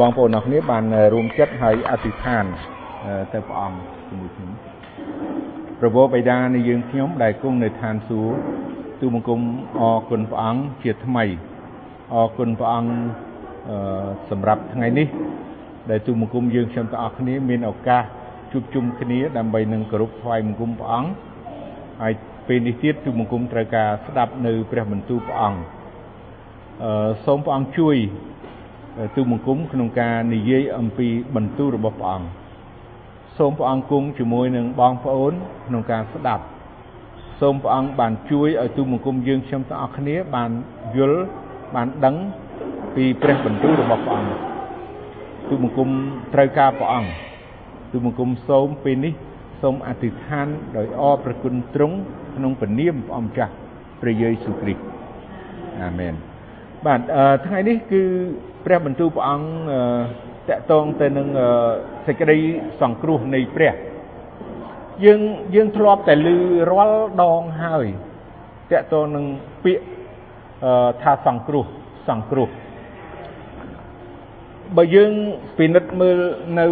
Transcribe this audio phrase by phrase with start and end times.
[0.00, 0.84] បងប្អូនអរគ្នាបាន
[1.14, 2.44] រួមចិត្តហើយអធិដ្ឋាន
[3.32, 4.50] ទៅព្រះអង្គជាមួយខ្ញុំ
[5.80, 8.36] ប្រពោបិតានៃយើងខ្ញុំដែលគង់នៅឋានសួគ៌
[9.00, 9.40] ទូបង្គំ
[9.80, 11.24] អរគុណព្រះអង្គជាថ្មី
[12.14, 12.92] អរគុណព្រះអង្គ
[14.30, 15.06] សម្រាប់ថ្ងៃនេះ
[15.90, 18.02] ដែលទូបង្គំយើងខ្ញុំទាំងអស់គ្នាមានឱកាស
[18.52, 21.10] ជួបជុំគ្នា ដើម្បីនឹងគោរពថ្វាយបង្គំព្រះអង្គ
[22.02, 22.12] ហើយ
[22.48, 25.60] ពេលនេះទៀតទូបង្គំត្រូវការស្ដាប់នៅព្រះបន្ទូលព្រះអង្គ
[26.84, 27.96] អឺសូមព្រះអង្គជួយ
[29.14, 32.28] ទូបង្គំក្នុងការនិយាយអំពីបន្ទូលរបស់ព្រះអង្គ
[33.38, 35.32] សូមព្រះអង្គគង់ជាមួយនឹងបងប្អូន
[35.66, 36.44] ក្នុងការស្ដាប់
[37.40, 40.50] សូមព្រះអង្គបានជួយឲ្យទូបង្គំយើងខ្ញុំទាំងអស់គ្នាបាន
[40.96, 41.20] យល់
[41.74, 42.16] បានដឹង
[42.96, 44.32] ពីព្រះបន្ទូលរបស់ព្រះអង្គ
[45.48, 45.88] ទូបង្គំ
[46.34, 47.10] ត្រូវការព្រះអង្គ
[47.92, 49.14] ទូបង្គំសូមពេលនេះ
[49.62, 51.96] សូមអធិដ្ឋានដោយអរព្រគុណទ្រង់
[52.36, 53.52] ក្នុងព្រះនាមព្រះអង្គម្ចាស់
[54.00, 54.82] ព្រះយេស៊ូវគ្រីស្ទ
[55.82, 56.14] អាមែន
[56.86, 57.00] បាទ
[57.46, 58.02] ថ្ងៃនេះគឺ
[58.64, 61.28] ព្រះបន្ទូលព្រះអង្គតកតងទៅនឹង
[62.06, 62.38] សេចក្តី
[62.80, 63.74] សង្គ្រោះនៃព្រះ
[65.04, 65.20] យើង
[65.54, 66.28] យើងធ្លាប់តែឮ
[66.70, 67.86] រាល់ដងហើយ
[68.70, 69.24] តកតងនឹង
[69.64, 69.84] ពាក្យ
[71.02, 71.64] ថាសង្គ្រោះ
[72.08, 72.48] សង្គ្រោះ
[74.76, 75.12] បើយើង
[75.58, 76.18] ពិនិត្យមើល
[76.60, 76.66] នៅ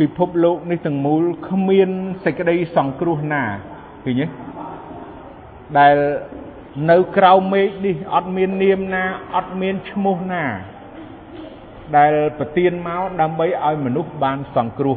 [0.00, 1.90] ពិភពលោកនេះទាំងមូលគ្មាន
[2.24, 3.42] សេចក្តីសង្គ្រោះណា
[4.04, 4.26] ឃើញទេ
[5.78, 5.96] ដែល
[6.90, 9.04] នៅក្រៅមេឃនេះអត់មាននាមណា
[9.36, 10.44] អត់មានឈ្មោះណា
[11.96, 14.92] ដែលប្រទានមកដើម្បីឲ្យមនុស្សបានសង្គ្រោ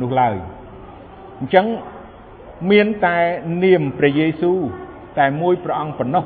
[0.00, 0.36] នោះឡើយ
[1.38, 1.66] អញ្ចឹង
[2.70, 3.16] មានតែ
[3.64, 4.58] នាមព្រះយេស៊ូវ
[5.18, 6.24] តែមួយព្រះអង្គប៉ុណ្ណោះ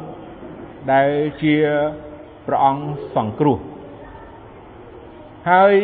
[0.93, 1.09] ដែល
[1.43, 1.55] ជា
[2.47, 2.83] ព្រះអង្គ
[3.17, 3.59] សង្គ្រោះ
[5.51, 5.75] ហើយ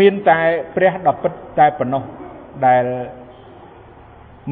[0.00, 0.40] មានតែ
[0.76, 2.02] ព្រះដ៏ពិតតែប៉ុណ្ណោះ
[2.66, 2.84] ដែល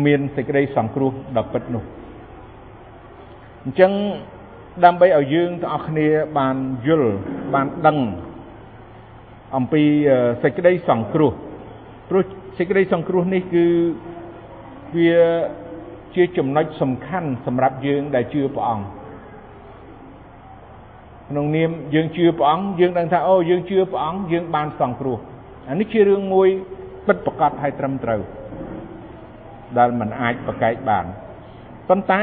[0.07, 1.85] មានសេចក្តីសង្គ្រោះដ៏ពិតនោះ
[3.65, 3.93] អញ្ចឹង
[4.85, 7.13] ដើម្បីឲ្យយើងទាំងអស់គ្នាបានយល់
[7.55, 7.99] បានដឹង
[9.57, 9.83] អំពី
[10.43, 11.33] សេចក្តីសង្គ្រោះ
[12.09, 12.23] ព្រោះ
[12.59, 13.67] សេចក្តីសង្គ្រោះនេះគឺ
[14.97, 15.17] វា
[16.15, 18.87] ជាចំណុចសំខាន់សម្រាប់យើងដែលជឿព្រះអង្គ
[21.29, 25.19] ក្នុងនាមយើងជឿព្រះអង្គយើងដឹងថាអូយើងជឿព្រះអង្គយើងបានសង្គ្រោះ
[25.69, 26.49] អានេះជារឿងមួយ
[27.07, 28.21] ពិតប្រកបហើយត្រឹមត្រូវ
[29.79, 31.05] ដែលมันអាចប្រកែកបាន
[31.89, 32.23] ប៉ុន្តែ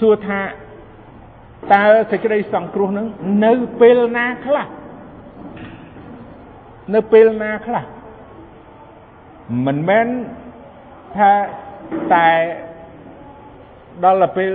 [0.00, 0.40] សួរថា
[1.72, 3.06] តើសេចក្តីសង្គ្រោះនឹង
[3.44, 4.66] នៅពេលណាខ្លះ
[6.94, 7.84] នៅពេលណាខ្លះ
[9.66, 10.06] មិនមែន
[11.16, 11.32] ថា
[12.14, 12.30] តែ
[14.04, 14.52] ដល់ទៅពេល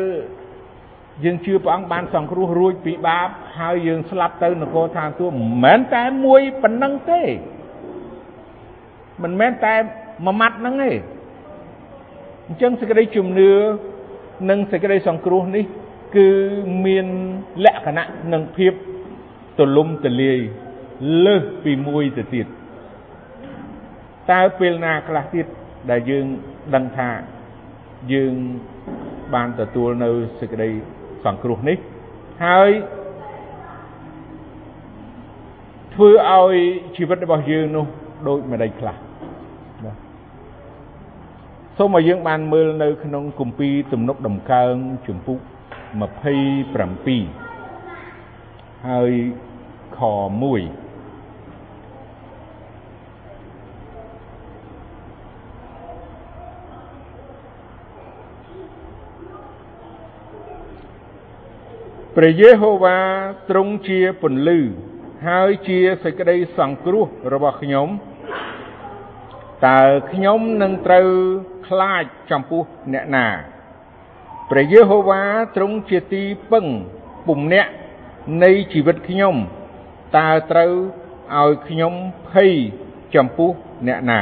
[1.26, 7.22] យើងជឿព្រះអង្គបានសង្គ្រោះរួចពីបាបហើយយើងស្លាប់ទៅនគរឋានសួគ៌មិនមែនតែមួយប៉ុណ្ណឹងទេ
[9.24, 9.76] មិនមែនតែ
[10.26, 10.92] មួយម៉ាត់ហ្នឹងទេ
[12.48, 13.52] អញ្ចឹងសេចក្តីជំនឿ
[14.50, 15.66] និងសេចក្តីសង្គ្រោះនេះ
[16.16, 16.30] គឺ
[16.86, 17.08] មាន
[17.66, 18.74] លក្ខណៈនិងភាព
[19.60, 20.40] ទលំទលាយ
[21.26, 22.46] លើសពីមួយទៅទៀត
[24.32, 25.46] តើពេលណាខ្លះទៀត
[25.92, 26.26] ដែលយើង
[26.76, 27.10] ដឹងថា
[28.14, 28.34] យើង
[29.34, 30.10] បានទទួលនៅ
[30.40, 30.70] សេចក្តី
[31.26, 31.78] សង្គ្រោះនេះ
[32.46, 32.70] ហើយ
[35.94, 36.56] ធ្វើឲ្យ
[36.96, 37.86] ជីវិតរបស់យើងនោះ
[38.28, 38.96] ដូចម្ដេចខ្លះ
[41.80, 44.76] សូមឲ្យយើងបានមើលនៅក្នុងគម្ពីរទំនុកដំកើង
[45.08, 45.40] ជំពូក
[47.48, 49.12] 27ហើយ
[49.98, 50.12] ខ1
[62.16, 62.98] ព្រះយេហូវ៉ា
[63.50, 64.60] ទ្រង់ជាពន្លឺ
[65.28, 67.88] ហើយជាសេចក្តីសង្គ្រោះរបស់ខ្ញុំ
[69.66, 69.82] តើ
[70.12, 71.08] ខ្ញុំនឹងត្រូវ
[71.68, 72.64] ខ្លាចចំពោះ
[72.94, 73.28] អ្នកណា
[74.50, 75.24] ព្រះយេហូវ៉ា
[75.56, 76.66] ទ្រង់ជាទីពឹង
[77.28, 77.72] ពំនាក់
[78.44, 79.36] នៃជីវិតខ្ញុំ
[80.18, 80.72] តើត្រូវ
[81.36, 81.94] ឲ្យខ្ញុំ
[82.30, 82.52] ភ័យ
[83.16, 83.52] ចំពោះ
[83.88, 84.22] អ្នកណា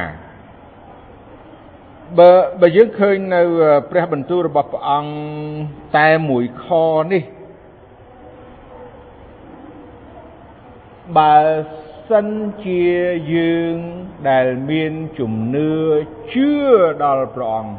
[2.18, 2.32] បើ
[2.62, 3.42] បើយើងឃើញនៅ
[3.90, 5.14] ព្រះបន្ទូលរបស់ព្រះអង្គ
[5.98, 6.66] តែមួយខ
[7.12, 7.24] នេះ
[11.18, 11.34] បើ
[12.10, 12.28] សិន
[12.66, 12.84] ជា
[13.34, 13.76] យើង
[14.30, 15.72] ដែលមានជំនឿ
[16.34, 16.52] ជឿ
[17.04, 17.74] ដល់ព្រះអង្គ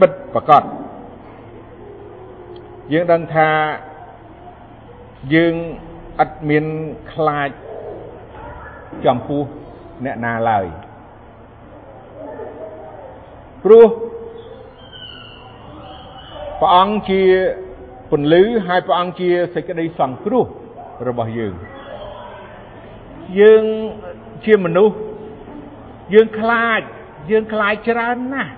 [0.00, 0.62] បិទប្រកប
[2.92, 3.50] យើងដឹងថា
[5.34, 5.54] យើង
[6.20, 6.64] អត់មាន
[7.12, 7.50] ខ្លាច
[9.06, 9.42] ចំពោះ
[10.04, 10.66] អ្នកណាឡើយ
[13.64, 13.86] ព្រោះ
[16.60, 17.22] ព្រះអង្គជា
[18.10, 20.46] ពន្លឺហើយព្រះអង្គជាសេចក្តីសង្គ្រោះ
[21.08, 21.54] របស់យើង
[23.40, 23.62] យើង
[24.44, 24.96] ជាមនុស្ស
[26.14, 26.80] យើងខ្លាច
[27.30, 28.52] យើងខ្លាចច្រើនណាស់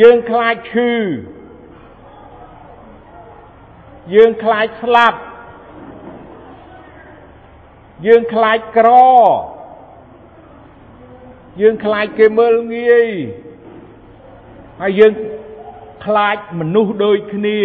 [0.00, 0.92] យើងខ្លាចឈឺ
[4.14, 5.18] យើងខ្លាចស្លាប់
[8.06, 8.90] យើងខ្លាចក្រ
[11.60, 13.08] យើងខ្លាចគេមើលងាយ
[14.80, 15.12] ហើយយើង
[16.04, 17.60] ខ្លាចមនុស្សដូចគ្នា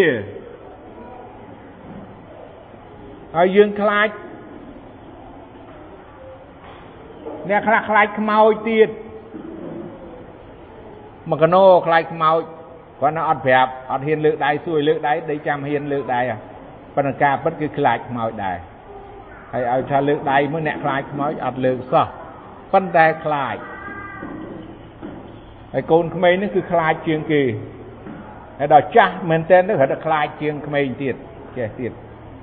[3.36, 4.10] ហើយយើងខ្លាច
[7.50, 8.90] អ្នកខ្លះខ្លាចខ្មោចទៀត
[11.30, 12.40] មកកណោខ្លាចខ្មោច
[13.02, 16.22] គាត់នៅអត់ប្រាប់អត់ហ៊ានលើកដៃសួយលើកដៃដេកចាំហ៊ានលើកដៃ
[16.96, 18.58] ប៉ុន្តែការពិតគឺខ្លាចខ្មោចដែរ
[19.54, 22.08] ហើយឲ្យថាលើកដៃមួយអ្នកខ្លាចខ្មោចអត់លើកសោះ
[22.74, 23.56] ប៉ុន្តែខ្លាច
[25.74, 27.44] ហើយកូនក្មេងនេះគឺខ្លាចជាងគេ
[28.60, 31.16] ហើយដល់ចាស់មែនតើទៅរត់តែខ្លាចជាងក្មេងទៀត
[31.58, 31.92] ចេះទៀត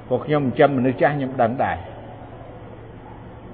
[0.09, 1.77] ព្រោះខ្ញុំចិញ្ចឹមមនុស្សចាស់ខ្ញុំដឹងដែរ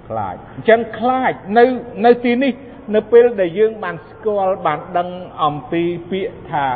[0.08, 1.64] ខ្លាចអញ្ចឹងខ្លាចនៅ
[2.04, 2.52] នៅទីនេះ
[2.94, 5.08] នៅពេលដែលយើងបានស្គាល់បានដឹង
[5.44, 6.66] អំពីពាក្យថា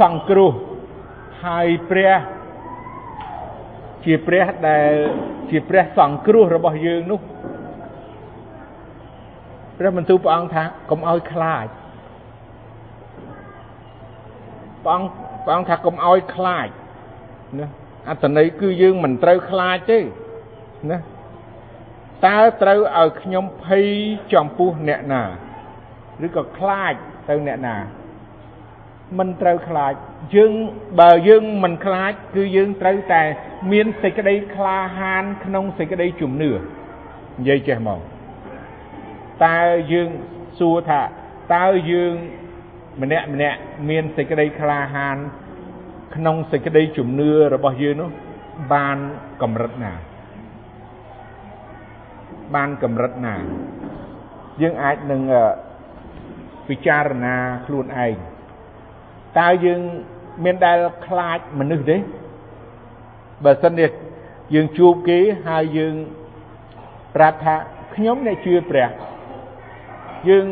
[0.00, 0.52] សង្គ្រោះ
[1.44, 2.14] ហើយព្រះ
[4.04, 4.92] ជាព្រះដែល
[5.50, 7.20] ជាព្រះសង្គ្រោះរបស់យើងនោះ
[9.78, 11.66] ព្រះបន្ទូលព្រះអង្គថាកុំឲ្យខ្លាច
[14.84, 16.68] ព្រះអង្គ ព្រះអង្គថាកុំឲ្យខ្លាច
[17.58, 17.68] ណា
[18.08, 19.98] អត្តន័យគឺយើងមិនត្រូវខ្លាចទេ
[20.90, 20.98] ណា
[22.26, 23.86] តើត្រូវឲ្យខ្ញុំភ័យ
[24.32, 25.22] ចំពោះអ្នកណា
[26.26, 26.94] ឬក៏ខ្លាច
[27.28, 27.76] ទៅអ្នកណា
[29.18, 29.92] មិនត្រូវខ្លាច
[30.36, 30.52] យើង
[31.00, 33.22] បើយើងមិនខ្លាច គឺយើងត្រូវតែ
[33.72, 38.00] មានសេចក្តីក្លាហាន ក្នុងសេចក្តីជំនឿនិយាយចេះមក
[39.44, 39.60] តើ
[39.92, 40.08] យើង
[40.58, 41.02] សួរថា
[41.54, 42.14] តើយើង
[43.02, 43.58] ម្នាក់ម្នាក់
[43.90, 45.16] មានសេចក្តីក្លាហាន
[46.14, 48.10] ក្នុងសេចក្តីជំនឿរបស់យើងនោះ
[48.72, 48.98] បាន
[49.42, 49.92] កម្រិតណា
[52.54, 53.34] បានកម្រិតណា
[54.62, 55.22] យើងអាចនឹង
[56.68, 57.34] ពិចារណា
[57.66, 58.16] ខ្លួនឯង
[59.38, 59.80] តើយើង
[60.44, 61.96] មានដែលខ្លាចមនុស្សទេ
[63.44, 63.86] បើសិនជា
[64.54, 65.18] យើងជួបគេ
[65.48, 65.94] ហើយយើង
[67.16, 67.54] ប្រាប់ថា
[67.94, 68.88] ខ្ញុំអ្នកជឿព្រះ
[70.28, 70.46] យើង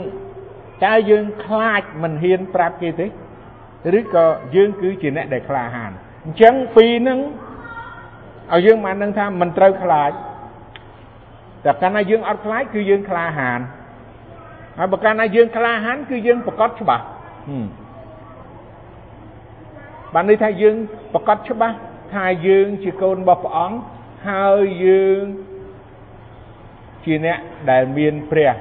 [0.84, 3.06] តើយើងខ្លាចមិនហ៊ានប្រាប់គេទេ
[3.98, 4.24] ឬក៏
[4.56, 5.92] យើងគឺជាអ្នកដែលក្លាហាន
[6.24, 7.18] អញ្ចឹងពីរហ្នឹង
[8.52, 10.10] ឲ្យយើងបានដឹងថាមិនត្រូវខ្លាច
[11.64, 13.60] តែកាលណាយើងអត់ខ្លាចគឺយើងក្លាហាន
[14.78, 17.04] ហើយបើកាលណាយើងក្លាហានគឺយើងប្រកាសច្បាស់
[20.14, 20.76] បានន័យថាយើង
[21.14, 21.76] ប្រកាសច្បាស់
[22.14, 23.78] ថាយើងជាកូនរបស់ព្រះអង្គ
[24.28, 25.22] ហើយយើង
[27.04, 27.38] ជាអ្នក
[27.70, 28.54] ដែលមានព្រះ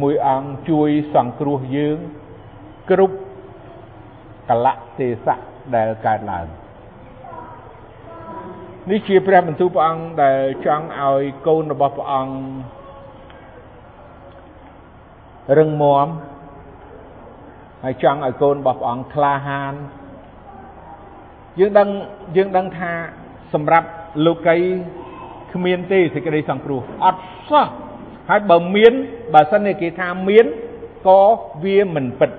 [0.00, 1.98] មួយអង្គជួយសង្គ្រោះយើង
[2.90, 3.16] គ្រប់
[4.50, 5.42] កលៈទេសៈ
[5.74, 6.46] ដែលកើតឡើង
[8.90, 12.34] នេះជាព្រះបន្ទូលព្រះអង្គដែលចង់ឲ្យកូនរបស់ព្រះអង្គ
[15.58, 16.08] រឹងមាំ
[17.84, 19.74] ហើយចង់ឲ្យកូនរបស់ព្រះអង្គក្លាហាន
[21.58, 21.88] យើងដឹង
[22.36, 22.92] យើងដឹងថា
[23.54, 23.88] សម្រាប់
[24.26, 24.56] លោកី
[25.52, 27.66] គ្មានទេសេចក្តីសង្គ្រោះអត់សោះ
[28.28, 28.92] ហើយបើមាន
[29.34, 30.46] បើសិនជាគេថាមាន
[31.08, 31.20] ក៏
[31.64, 32.30] វាមិនពិត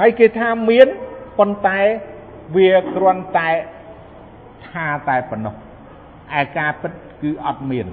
[0.00, 0.86] ហើយគេថាមាន
[1.38, 1.78] ប៉ុន្តែ
[2.56, 3.50] វាគ្រាន់តែ
[4.68, 5.54] ថាតែប៉ុណ្ណោះ
[6.40, 6.92] ឯការពិត
[7.22, 7.86] គឺអត់មាន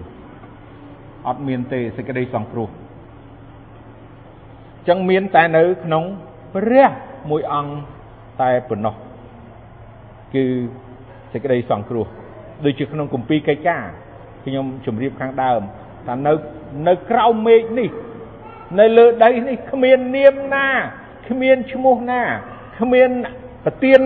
[1.28, 2.69] អត់មានទេសេចក្តីសង្គ្រោះ
[4.88, 6.04] ចឹងមានតែនៅក្នុង
[6.54, 6.90] ព្រះ
[7.30, 7.74] មួយអង្គ
[8.42, 8.95] តែប៉ុណ្ណោះ
[10.33, 10.44] គឺ
[11.31, 12.06] សេចក្តីសង្គ្រោះ
[12.66, 13.83] ដូចជាក្នុងគម្ពីរកិច្ចការ
[14.45, 15.62] ខ្ញុំជម្រាបខាងដើម
[16.07, 16.33] ថានៅ
[16.88, 17.90] នៅក្រៅមេឃនេះ
[18.80, 20.68] នៅលើដីនេះគ្មាននាមណា
[21.30, 22.21] គ្មានឈ្មោះណា
[22.80, 23.09] គ្មាន
[23.66, 24.02] ប្រទៀន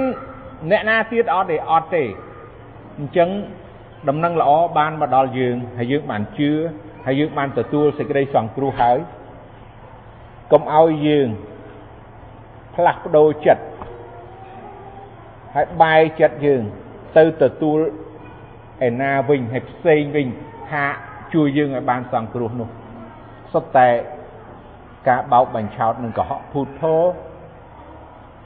[0.71, 2.03] អ្នកណាទៀតអត់ទេអត់ទេ
[2.97, 3.29] អញ្ចឹង
[4.09, 6.51] ដំណឹងល្អបានមកដល់យើងហើយយើងបានជឿ
[7.05, 8.99] ហើយយើងបានទទួលសេចក្តីសង្គ្រោះហើយ
[10.51, 11.27] កុំឲ្យយើង
[12.75, 13.63] ផ្លាស់ប្ដូរចិត្ត
[15.55, 16.61] ហើយបែរចិត្តយើង
[17.17, 17.79] ទៅទទួល
[18.87, 20.27] ឯណាវិញហើយផ្សេងវិញ
[20.69, 20.85] ថា
[21.33, 22.69] ជួយយើងឲ្យបានសង្គ្រោះនោះ
[23.53, 23.87] សុទ្ធតែ
[25.07, 27.01] ការបោកបញ្ឆោតនឹងកុហកភូតធរ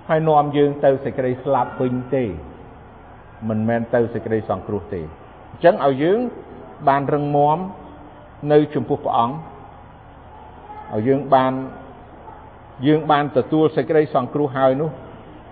[0.10, 2.24] ហើយនាំយើងទៅសេចក្តីស្លាប់វិញទេ
[3.50, 5.02] មិនមែនទៅសេចក្តីសង្គ្រោះទេ
[5.52, 6.20] អញ្ចឹងឲ្យយើង
[6.90, 7.58] បានរឹងមាំ
[8.52, 9.36] នៅចំពោះព្រះអង្គ
[10.94, 11.54] ឲ្យយើងបាន
[12.88, 14.90] យើងបានទទួលសេចក្តីសង្គ្រោះហើយនោះ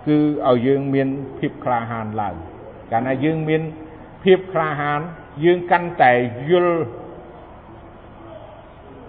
[0.06, 1.08] គឺឲ្យយើងមាន
[1.38, 2.34] ភាពក្លាហានឡើង
[2.92, 3.62] កាលណាយើងមាន
[4.24, 5.00] ភាពក្លាហាន
[5.44, 6.12] យើងកាន់តែ
[6.50, 6.76] យល់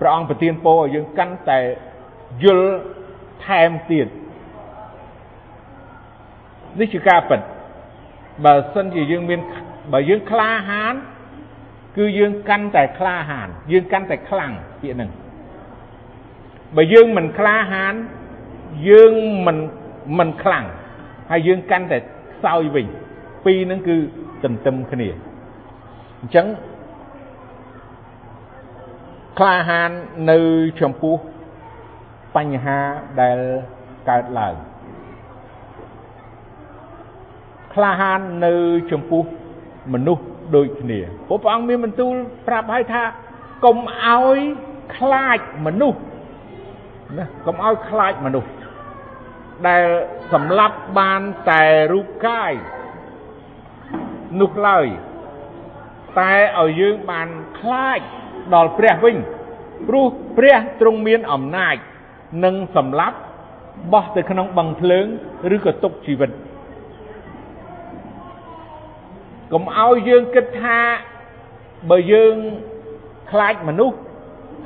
[0.04, 1.60] ព្រះអង្គប្រទានពរឲ្យយើងកាន់តែ
[2.44, 2.70] យល់
[3.46, 4.08] ថែមទៀត
[6.80, 7.40] នេះជាការពិត
[8.46, 9.40] បើសិនជាយើងមាន
[9.94, 10.94] បើយើងក្លាហាន
[11.98, 15.10] គឺយើងកាន់តែក្លាហាន យើងកាន់តែខ្លាំងពាក្យហ្នឹង
[16.76, 17.94] បើយើងមិនក្លាហាន
[18.90, 19.14] យើង
[19.46, 19.58] មិន
[20.20, 20.66] មិនខ្លាំង
[21.32, 21.98] ហើយយើងកាន់តែ
[22.44, 22.86] សោយវិញ
[23.46, 23.96] ពីរហ្នឹងគឺ
[24.44, 25.08] ទន្ទឹមគ្នា
[26.22, 26.46] អញ្ចឹង
[29.40, 29.92] ក្លាហាន
[30.32, 30.40] នៅ
[30.82, 31.18] ចំពោះ
[32.36, 32.80] បញ្ហា
[33.22, 33.40] ដែល
[34.10, 34.56] កើតឡើង
[37.74, 38.54] ក្លាហាននៅ
[38.92, 39.24] ចំពោះ
[39.94, 40.24] មនុស្ស
[40.56, 42.14] ដូចគ្នាព្រោះព្រះអង្គមានបន្ទូល
[42.48, 43.04] ប្រាប់ឲ្យថា
[43.66, 44.38] កុំឲ្យ
[44.98, 46.00] ខ្លាចមនុស្ស
[47.18, 48.50] ណាកុំឲ្យខ្លាចមនុស្ស
[49.68, 49.84] ដែល
[50.34, 51.64] សម្លាប់បានតែ
[51.94, 52.54] រូបកាយ
[54.42, 54.88] នោះឡើយ
[56.20, 57.28] តែឲ្យយើងបាន
[57.60, 58.02] ខ្លាច
[58.56, 59.16] ដល់ព្រះវិញ
[59.88, 60.06] ព្រោះ
[60.38, 61.76] ព្រះទ្រង់មានអំណាច
[62.46, 63.18] នឹងសម្លាប់
[63.94, 65.06] បោះទៅក្នុងបឹងភ្លើង
[65.56, 66.32] ឬក៏ទុកជីវិត
[69.54, 70.80] កុំឲ្យយើងគិតថា
[71.90, 72.36] បើយើង
[73.32, 73.98] ខ្លាចមនុស្ស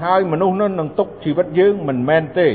[0.04, 2.48] ហើយមនុស្សនោះនឹងទុកជីវិតយើងមិនមែនទេ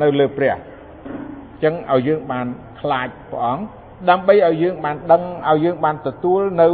[0.00, 2.46] នៅលើព្រះអញ្ចឹងឲ្យយើងបាន
[2.80, 3.64] ខ្លាចព្រះអង្គ
[4.10, 6.68] ដើម្បីឲ្យយើងបានដឹងឲ្យយើងបានទទួលនៅ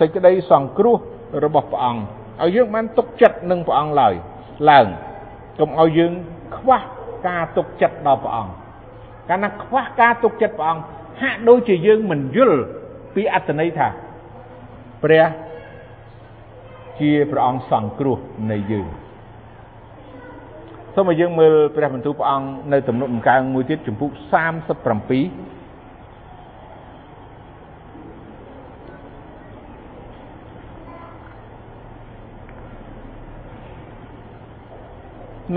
[0.00, 0.96] សេចក្តីសង្គ្រោះ
[1.44, 2.02] របស់ព្រះអង្គ
[2.40, 4.14] ឲ្យយើងបានទុកចិត្តនឹងព្រះអង្គឡើយ
[4.70, 4.86] ឡើង
[5.60, 6.12] កុំឲ្យយើង
[6.56, 6.80] ខ្វះ
[7.26, 8.52] ការទុកចិត្តដល់ព្រះអង្គ
[9.28, 10.82] កាលណាខ្វះការទុកចិត្តព្រះអង្គ
[11.22, 12.60] ហាក់ដូចជាយើងមិនយល់
[13.14, 13.88] ពីអត្តន័យថា
[15.04, 15.24] ព្រះ
[17.00, 18.18] ជាព្រះអង្គសង្គ្រោះ
[18.50, 18.86] នៃយើង
[20.94, 24.10] សូមឲ្យយើងមើលព្រះបន្ទូលព្រះអង្គនៅទំនុកដំកើងមួយទៀតចំពុក
[24.64, 25.51] 37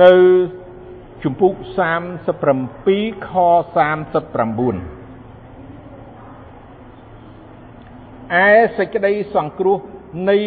[0.03, 0.13] នៅ
[1.23, 1.53] ជំពូក
[2.41, 3.31] 37ខ
[3.75, 3.95] 39
[8.43, 8.47] ឯ
[8.77, 9.77] សេចក្តីសង្គ្រោះ
[10.29, 10.37] នៃ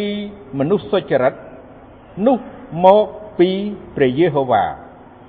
[0.59, 1.33] មនុស្សសុចរិត
[2.27, 2.37] នោះ
[2.85, 3.05] មក
[3.39, 3.49] ពី
[3.95, 4.65] ព្រះយេហូវ៉ា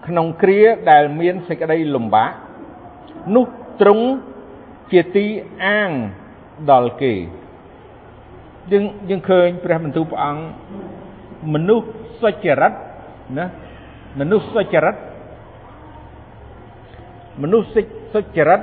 [0.06, 0.60] ក្នុងគ្រា
[0.90, 2.30] ដែលមានសេចក្តីលំបាក
[3.34, 3.44] នោះ
[3.80, 4.06] ទ្រង់
[4.92, 5.26] ជាទី
[5.64, 5.90] អាង
[6.70, 7.14] ដល់គេ
[8.72, 10.42] យើងយើងឃើញព្រះបន្ទូលព្រះអង្គ
[11.52, 11.86] មនុស្ស
[12.22, 12.72] សុចរិត
[13.38, 13.46] ណា
[14.18, 14.96] មនុស្សសុចរិត
[17.42, 17.76] មនុស្ស
[18.14, 18.60] សុចរិត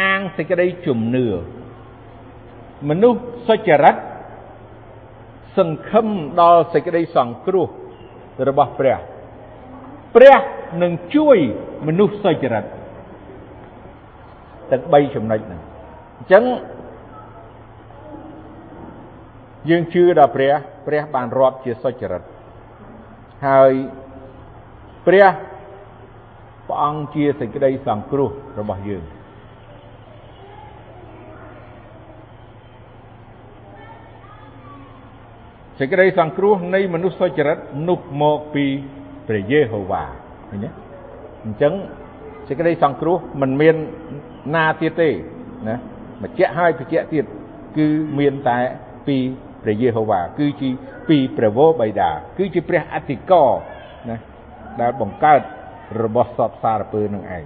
[0.00, 1.26] អាងសេចក្តីជំនឿ
[2.88, 3.96] មនុស្សសុចរិត
[5.58, 6.06] សង្ឃឹម
[6.40, 7.68] ដល់សេចក្តីសង្គ្រោះ
[8.48, 8.98] របស់ព្រះ
[10.14, 10.38] ព្រះ
[10.82, 11.38] នឹងជួយ
[11.86, 12.64] មនុស្សសុចរិត
[14.70, 15.60] ទាំង3ចំណុចហ្នឹង
[16.18, 16.44] អញ្ចឹង
[19.70, 20.52] យើងជឿដល់ព្រះ
[20.86, 22.22] ព្រះបានរាប់ជាសុចរិត
[23.46, 23.72] ហើយ
[25.06, 25.26] ព្រះ
[26.66, 29.04] ព្រះអង្គជាសេចក្តីសង្គ្រោះរបស់យើង
[35.78, 38.64] សេចក្តីសង្គ្រោះនៃមនុស្សសុចរិតនោះមកពី
[39.28, 40.04] ព្រះយេហូវ៉ា
[40.50, 40.70] ឃើញទេ
[41.44, 41.72] អញ្ចឹង
[42.48, 43.76] សេចក្តីសង្គ្រោះមិនមាន
[44.54, 45.08] ណាទៀតទេ
[45.68, 45.76] ណា
[46.22, 47.24] បញ្ជាក់ហើយបញ្ជាក់ទៀត
[47.76, 47.86] គឺ
[48.18, 48.58] មានតែ
[49.06, 49.16] ពី
[49.62, 50.70] ព្រះយេហូវ៉ាគឺជា
[51.08, 53.50] ពីព្រះវរបិតាគឺជាព្រះអធិការ
[54.10, 54.16] ណា
[54.80, 55.40] ដែលបង្កើត
[56.02, 57.44] របស់សពសារពើនឹងឯង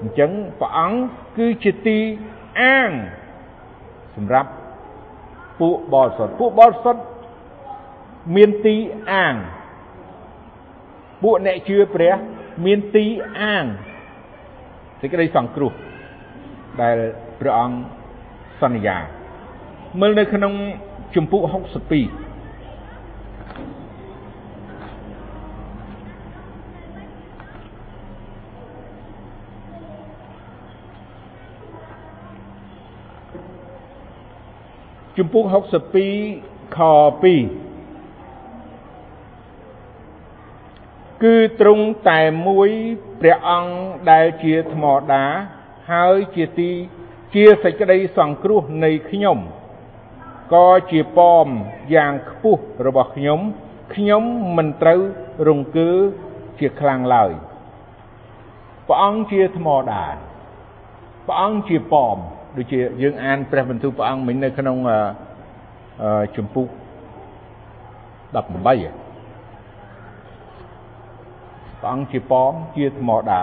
[0.00, 0.30] អញ្ចឹង
[0.60, 1.00] ព្រះអង្គ
[1.38, 1.98] គឺជាទី
[2.60, 2.90] អាង
[4.16, 4.50] សម្រាប់
[5.60, 7.02] ពួកបរិសុទ្ធពួកបរិសុទ្ធ
[8.36, 8.76] មានទី
[9.12, 9.34] អាង
[11.22, 12.14] ពួកអ្នកជឿព្រះ
[12.66, 13.04] មានទី
[13.40, 13.64] អាង
[15.00, 15.72] សេចក្តីសង្គ្រោះ
[16.82, 16.96] ដែល
[17.40, 17.76] ព្រះអង្គ
[18.62, 18.98] សន្យា
[20.00, 20.52] មើលនៅក្នុង
[21.14, 22.29] ជំពូក62
[35.20, 35.44] ជំពូក
[36.10, 37.14] 62ខ2
[41.22, 42.70] គឺទ្រង់តែមួយ
[43.20, 43.72] ព្រះអង្គ
[44.10, 45.24] ដែលជាថ្មដា
[45.92, 46.70] ហើយជាទី
[47.34, 49.38] ជាសេចក្តីសង្គ្រោះនៃខ្ញុំ
[50.54, 51.48] ក៏ជាប៉ម
[51.94, 53.40] យ៉ាងខ្ពស់របស់ខ្ញុំ
[53.94, 54.22] ខ្ញុំ
[54.56, 55.00] មិនត្រូវ
[55.48, 55.90] រង្គើ
[56.58, 57.32] ជាខ្លាំងឡើយ
[58.88, 60.04] ព្រះអង្គជាថ្មដា
[61.26, 62.18] ព្រះអង្គជាប៉ម
[62.56, 64.76] ដូចជាយើងអានព្រះបន្ទូលព្រះអង្គមិញនៅក្នុង
[66.36, 66.68] ជំពូក
[68.32, 73.42] 18ព្រះអង្គជាប៉មជាថ្មដា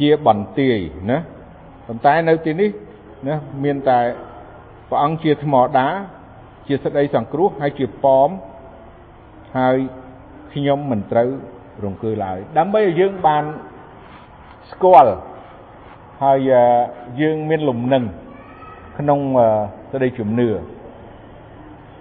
[0.00, 0.78] ជាបន្ទាយ
[1.10, 1.18] ណា
[1.86, 2.70] ប៉ុន្តែនៅទីនេះ
[3.28, 4.00] ណាមានតែ
[4.88, 5.88] ព្រះអង្គជាថ្មដា
[6.68, 8.28] ជាសេចក្តីសង្គ្រោះហើយជាប៉ម
[9.58, 9.76] ហើយ
[10.52, 11.30] ខ្ញុំមិនត្រូវ
[11.84, 13.44] រង្គើឡើយដើម្បីឲ្យយើងបាន
[14.70, 15.12] ស្គាល់
[16.22, 16.38] ហើយ
[17.20, 18.04] យើងមានលំនឹង
[18.98, 19.20] ក្នុង
[19.90, 20.48] សេចក្តីជំនឿ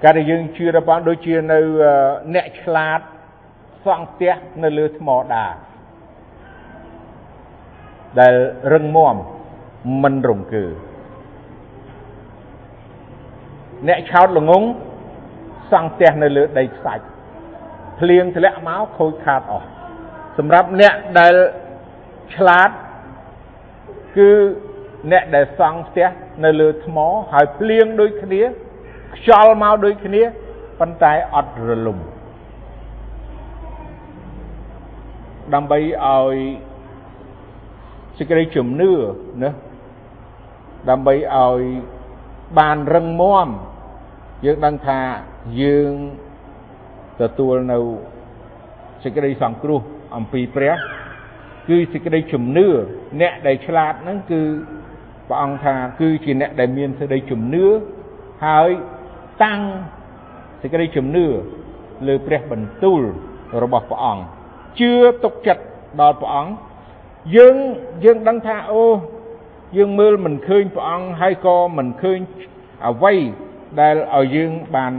[0.03, 1.59] កាលដែលយើងជឿដល់បានដូចជានៅ
[2.35, 2.99] អ្នកឆ្លាត
[3.85, 5.45] សង់ផ្ទះនៅលើថ្មដា
[8.19, 8.33] ដែល
[8.73, 9.15] រឹងមាំ
[10.03, 10.65] មិនរង្គើ
[13.87, 14.63] អ្នកឆោតល្ងង
[15.71, 17.05] សង់ផ្ទះនៅលើដីខ្សាច់
[17.99, 19.67] ភ្លៀងធ្លាក់មកខូចខាតអស់
[20.37, 21.33] សម្រាប់អ្នកដែល
[22.35, 22.69] ឆ្លាត
[24.17, 24.29] គឺ
[25.11, 26.09] អ្នកដែលសង់ផ្ទះ
[26.43, 26.97] នៅលើថ្ម
[27.31, 28.41] ហើយភ្លៀងដូចគ្នា
[29.15, 30.21] ខ្យល់មកដូចគ្នា
[30.79, 31.99] ប៉ុន្តែអត់រលំ
[35.53, 36.35] ដើម្បីឲ្យ
[38.17, 38.91] សេចក្តីជំនឿ
[39.41, 39.49] ណា
[40.89, 41.61] ដើម្បីឲ្យ
[42.59, 43.47] បានរឹងមាំ
[44.45, 44.99] យើងដឹងថា
[45.61, 45.93] យើង
[47.21, 47.77] ទទួលនៅ
[49.03, 49.81] សេចក្តីសង្គ្រោះ
[50.15, 50.73] អំពីព្រះ
[51.69, 52.67] គឺសេចក្តីជំនឿ
[53.21, 54.41] អ្នកដែលឆ្លាតហ្នឹងគឺ
[55.27, 57.65] ព្រះអង្គថាគឺជាអ្នកដែលមានសេចក្តីជំនឿ
[58.45, 58.69] ហើយ
[59.43, 59.59] តាំង
[60.61, 61.25] សេចក្តីជំនឿ
[62.07, 63.01] លើព្រះបន្ទូល
[63.63, 64.23] របស់ព្រះអង្គ
[64.79, 65.63] ជឿទុកចិត្ត
[66.01, 66.51] ដល់ព្រះអង្គ
[67.35, 67.55] យើង
[68.03, 68.83] យើងដឹងថាអូ
[69.77, 72.19] យើងមើលមិនឃើញព្រះអង្គហើយក៏មិនឃើញ
[72.87, 73.13] អ្វី
[73.81, 74.93] ដែលឲ្យយើងបាន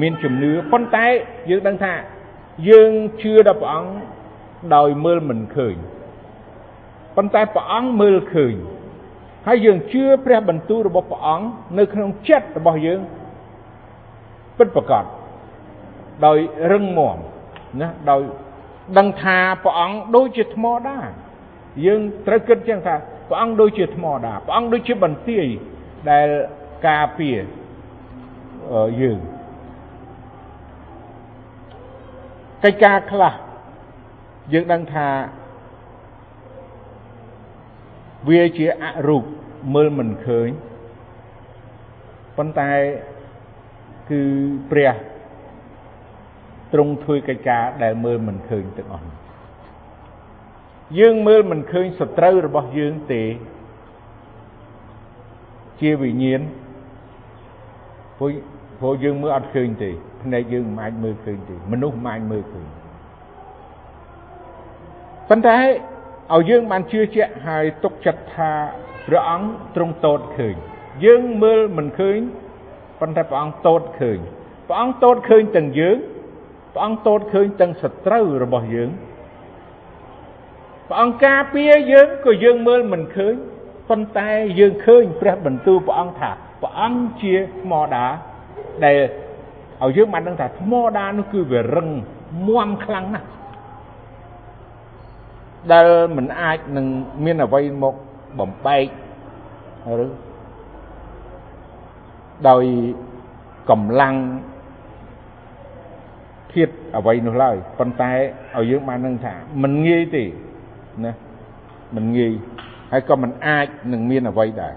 [0.00, 1.06] មានជំនឿប៉ុន្តែ
[1.50, 1.94] យើងដឹងថា
[2.68, 2.90] យើង
[3.22, 3.90] ជឿដល់ព្រះអង្គ
[4.74, 5.76] ដោយមើលមិនឃើញ
[7.16, 8.54] ប៉ុន្តែព្រះអង្គមើលឃើញ
[9.46, 11.46] ហើយយើងជឿព្រះបន្ទូលរបស់ព្រះអង្គ
[11.78, 13.00] នៅក្នុងចិត្តរបស់យើង
[14.58, 15.04] ពិតប្រាកដ
[16.26, 16.38] ដោយ
[16.72, 17.16] រឹងមាំ
[17.80, 18.22] ណាដោយ
[18.98, 21.06] ដឹងថាព្រះអង្គដូចជាថ្មដែរ
[21.86, 22.94] យើងត្រូវគិតចឹងថា
[23.28, 25.46] ព្រះអង្គដូចជាថ្មដែរព្រះអង្គដូចជាបន្ទាយ
[26.10, 26.28] ដែល
[26.88, 27.38] ការពារ
[29.00, 29.18] យើង
[32.64, 33.34] កិច្ចការខ្លះ
[34.52, 35.08] យើងដឹងថា
[38.28, 39.24] វាជាអរូប
[39.74, 40.48] មើលមិនឃើញ
[42.36, 42.72] ប៉ុន្តែ
[44.10, 44.22] គឺ
[44.70, 44.94] ព្រះ
[46.72, 49.08] ទ្រង់ធ្វើកិច្ចការដែលមើលមិនឃើញទាំងអស់
[50.98, 53.22] យើងមើលមិនឃើញសត្រូវរបស់យើងទេ
[55.80, 56.40] ជាវិញ្ញាណ
[58.18, 58.30] ព្រោះ
[58.80, 59.90] ព្រោះយើងមើលអត់ឃើញទេ
[60.22, 62.66] ភ្នែកយើងមិនអាចមើលឃើញទេមនុស្សមិនអាចមើលឃើញ
[65.28, 65.58] ប៉ុន្តែ
[66.34, 68.50] ឲ្យយើងបានជឿជាក់ហើយទុកចិត្តថា
[69.06, 70.54] ព្រះអង្គទ្រង់តូតឃើញ
[71.04, 72.18] យើងមើលមិនឃើញ
[73.00, 74.18] ប៉ុន្តែព្រះអង្គតូតឃើញ
[74.68, 75.96] ព្រះអង្គតូតឃើញទាំងយើង
[76.74, 78.90] ព្រះអង្គតូតឃើញទាំងសត្រូវរបស់យើង
[80.88, 83.34] ព្រះអង្គការពារយើងក៏យើងមើលមិនឃើញ
[83.90, 86.30] ប៉ុន្តែយើងឃើញព្រះបន្ទូលព្រះអង្គថា
[86.62, 88.06] ព្រះអង្គជាថ្មដា
[88.84, 88.98] ដែល
[89.82, 91.88] ឲ្យយើងបានដឹងថាថ្មដានោះគឺវារឹង
[92.48, 93.26] មាំខ្លាំងណាស់
[95.72, 96.86] ដែលមិនអាចនឹង
[97.24, 97.94] មានអ្វីមក
[98.38, 98.86] បំបែក
[100.04, 100.08] ឬ
[102.48, 102.64] ដោយ
[103.70, 104.14] កម្លាំង
[106.52, 108.12] ធាតអ្វីនោះឡើយប៉ុន្តែ
[108.56, 110.24] ឲ្យយើងបាននឹងថាមិនងាយទេ
[111.04, 111.12] ណា
[111.96, 112.32] មិនងាយ
[112.92, 114.74] ហើយក៏មិនអាចនឹងមានអ្វីដែរ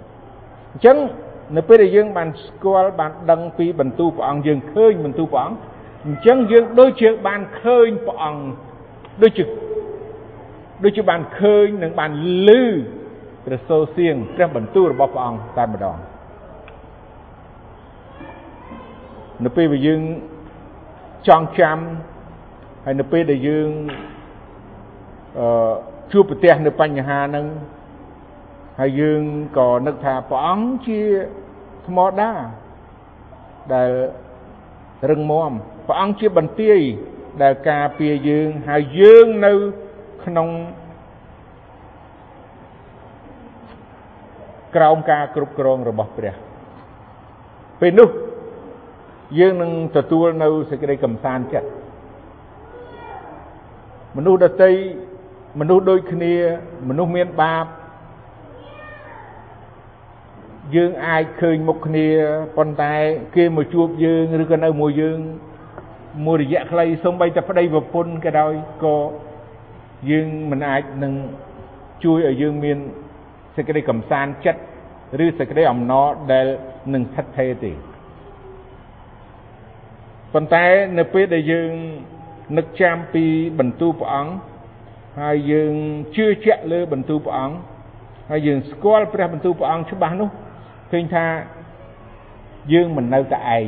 [0.73, 0.97] អញ្ចឹង
[1.57, 5.59] នៅពេលដែលយើងបានស្គាល់បានដឹងពីបន្ទូលព្រះអង្គយើងឃើញបន្ទូលព្រះអង្គ
[6.05, 8.41] អញ្ចឹងយើងដូចជាបានឃើញព្រះអង្គ
[9.21, 9.43] ដូចជា
[10.83, 12.11] ដូចជាបានឃើញនិងបាន
[12.47, 12.49] ឮ
[13.45, 15.97] ព្រះសូរសៀងព្រះបន្ទូលរបស់ព្រះអង្គតែម្ដង
[19.45, 20.01] នៅពេលដែលយើង
[21.27, 21.77] ចងចាំ
[22.85, 23.69] ហើយនៅពេលដែលយើង
[25.39, 25.73] អឺ
[26.11, 27.45] ជួបប្រទះនៅបញ្ហាហ្នឹង
[28.79, 29.21] ហើយយើង
[29.57, 31.01] ក៏នឹកថាព្រះអង្គជា
[31.87, 32.31] ថ្មដា
[33.73, 33.89] ដែល
[35.09, 35.51] រឹងមាំ
[35.87, 36.79] ព្រះអង្គជាបន្ទាយ
[37.43, 39.53] ដែលការពារយើងហើយយើងនៅ
[40.25, 40.47] ក្នុង
[44.75, 46.33] ក្រោមការគ្រប់គ្រងរបស់ព្រះ
[47.79, 48.09] ពេលនោះ
[49.39, 51.69] យើងនឹងទទួលនៅសេចក្តីកំសាន្តចិត្ត
[54.17, 54.71] មនុស្សដតី
[55.59, 56.33] មនុស្សដូចគ្នា
[56.89, 57.65] មនុស្សមានបាប
[60.75, 62.07] យើងអាចឃើញមុខគ្នា
[62.57, 62.93] ប៉ុន្តែ
[63.35, 65.19] គេមកជួបយើងឬក៏នៅមួយយើង
[66.25, 68.53] មួយរយៈខ្លីសំបីតែប្តីប្រពន្ធក៏ដោយ
[68.83, 68.95] ក៏
[70.09, 71.13] យើងមិនអាចនឹង
[72.03, 72.77] ជួយឲ្យយើងមាន
[73.55, 74.61] សេចក្តីកំសាន្តចិត្ត
[75.23, 76.45] ឬសេចក្តីអំណរដែល
[76.93, 77.71] នឹងស្ថិតថេរទេ
[80.33, 80.65] ប៉ុន្តែ
[80.97, 81.71] នៅពេលដែលយើង
[82.57, 83.25] នឹកចាំពី
[83.59, 84.33] បន្ទូលព្រះអង្គ
[85.21, 85.73] ហើយយើង
[86.15, 87.55] ជឿជាក់លើបន្ទូលព្រះអង្គ
[88.29, 90.29] ហើយយើងស្គាល់ព្រះបន្ទូលព្រះអង្គច្បាស់នោះ
[90.91, 91.25] ឃើញថា
[92.73, 93.67] យើងមិននៅតែឯង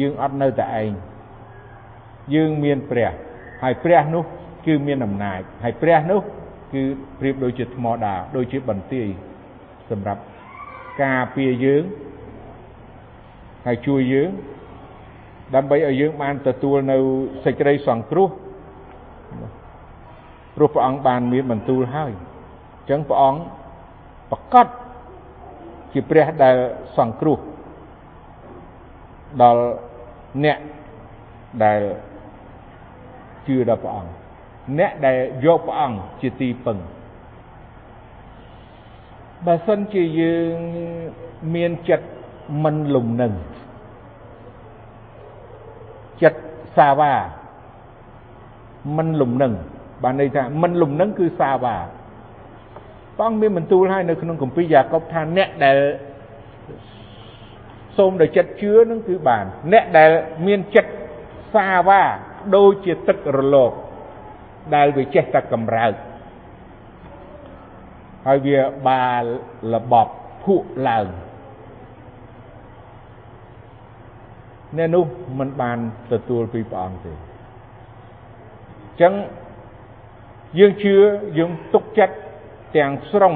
[0.00, 0.90] យើងអត់នៅតែឯង
[2.34, 3.10] យើងមានព្រះ
[3.62, 4.24] ហើយព្រះនោះ
[4.66, 6.20] គឺមានអំណាចហើយព្រះនោះ
[6.72, 6.82] គឺ
[7.20, 9.06] ប្រៀបដូចជាថ្មដាដូចជាបន្ទាយ
[9.90, 10.20] សម្រាប់
[11.02, 11.82] ការពារយើង
[13.66, 14.30] ហើយជួយយើង
[15.54, 16.96] ដើម្បីឲ្យយើងបានទទួលនៅ
[17.44, 18.28] សេចក្តីសង្គ្រោះ
[20.56, 22.12] ព្រោះព្រះអង្គបានមានបន្ទូលហើយ
[22.90, 23.40] ចឹងព្រះអង្គ
[24.30, 24.66] ប្រកាស
[25.92, 26.56] ជាព្រះដែល
[26.98, 27.38] សង្គ្រោះ
[29.42, 29.62] ដល់
[30.44, 30.58] អ្នក
[31.64, 31.80] ដែល
[33.48, 34.10] ជឿដល់ព្រះអង្គ
[34.78, 36.78] អ្នកដែលយកព្រះអង្គជាទីពឹង
[39.46, 40.56] បើសិនជាយើង
[41.54, 42.06] មានចិត្ត
[42.64, 43.32] មិនលំនឹង
[46.22, 46.40] ចិត្ត
[46.76, 47.14] សាវ៉ា
[48.96, 49.52] មិនលំនឹង
[50.02, 51.76] បានន័យថាមិនលំនឹងគឺសាវ៉ា
[53.16, 55.78] ព្រះអង្គមានបន្ទូលឲ្យនៅក្នុងគម្ពីរយ៉ាកុបថាអ្នកដែល
[57.96, 60.10] សូមដោយចិត្តជឿនឹងគឺបាន អ្នកដែល
[60.46, 60.92] មានចិត្ត
[61.54, 62.02] សាវ៉ា
[62.56, 63.72] ដូចជាទឹករលក
[64.74, 65.92] ដែលវាចេះតែកម្រើក
[68.26, 69.24] ហើយវាបាល
[69.74, 70.08] របប
[70.44, 71.06] ភក់ឡើង
[74.76, 75.04] អ្នកនោះ
[75.38, 75.78] មិនបាន
[76.12, 79.14] ទទួលពីព្រះអង្គទេអញ្ចឹង
[80.58, 80.94] យើងជឿ
[81.38, 82.16] យើងទុកចិត្ត
[82.76, 83.34] ទាំងស្រុង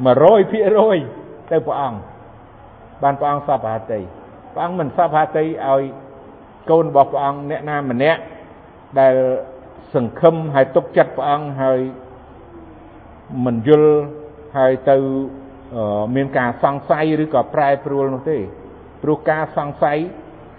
[0.00, 1.98] 100%ទៅព្រះអង្គ
[3.02, 4.00] បានព្រះអង្គសពហតិ
[4.54, 5.82] ព្រះអង្គមិនសពហតិឲ្យ
[6.70, 8.20] កូនរបស់ព្រះអង្គអ្នកណាម្នាក់
[9.00, 9.14] ដែល
[9.94, 11.80] សង្ឃឹមហើយទុកចិត្តព្រះអង្គហើយ
[13.44, 13.92] មិនយល់
[14.58, 14.96] ហើយទៅ
[16.16, 18.38] មានការសង្ស័យឬក៏ប្រែប្រួលនោះទេ
[19.02, 19.98] ព្រោះការសង្ស័យ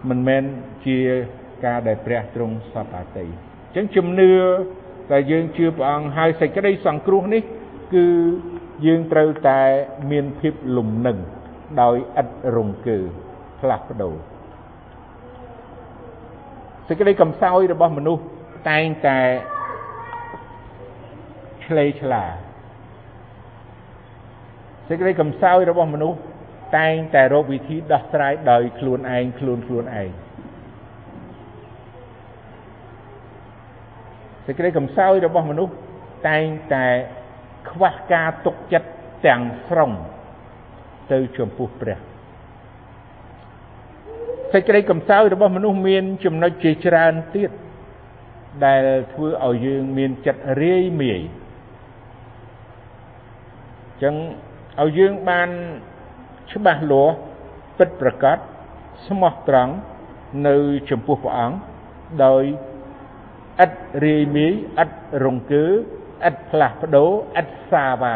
[0.10, 0.44] មិនមែន
[0.86, 0.98] ជា
[1.66, 4.32] ការដែលព្រះទ្រង់សពតិអញ្ចឹងជំនឿ
[5.12, 7.42] តែយើងជឿព្រះអង្គហើយសេចក្តីសង្គ្រោះនេះ
[7.94, 8.06] គឺ
[8.86, 9.62] យើងត្រូវតែ
[10.12, 11.18] មានភាពលំនឹង
[11.82, 13.00] ដោយឥតរង្គើ
[13.60, 14.16] ផ្លាស់ប្ដូរ
[16.92, 18.24] សេចក្តីកំសោយរបស់មនុស្ស
[18.70, 19.20] តែងតែ
[21.66, 22.24] ឆ្លេឆ្លា
[24.88, 26.20] សេចក្តីកំសោយរបស់មនុស្ស
[26.78, 30.10] តែងតែរកវិធីដោះស្រាយដោយខ្លួនឯងខ្លួនខ្លួនឯង
[34.46, 35.74] សេចក្តីកំសោយរបស់មនុស្ស
[36.30, 36.88] តែងតែ
[37.72, 38.90] ខ្វះការទុកចិត្ត
[39.26, 39.92] ទាំងស្រុង
[41.12, 42.11] ទៅចំពោះព្រះ
[44.54, 47.52] សេចក្តីកំសោយរបស់មនុស្សមានចំណុចជាច្រើនទៀត
[48.66, 48.84] ដែល
[49.14, 51.22] ធ្វើឲ្យយើងមានចិត្តរាយមាយ
[54.04, 54.16] ចឹង
[54.82, 55.50] ឲ្យយើងបាន
[56.52, 57.16] ច្បាស់លាស់
[57.78, 58.38] ពិតប្រកប
[59.08, 59.74] ស្មោះត្រង់
[60.48, 60.56] នៅ
[60.90, 61.58] ចំពោះព្រះអង្គ
[62.26, 62.44] ដោយ
[63.64, 63.72] ឥត
[64.06, 64.92] រាយមាយឥត
[65.26, 65.66] រង្គើ
[66.28, 67.12] ឥតផ្លាស់ប្ដូរ
[67.42, 68.16] ឥតសាវ៉ា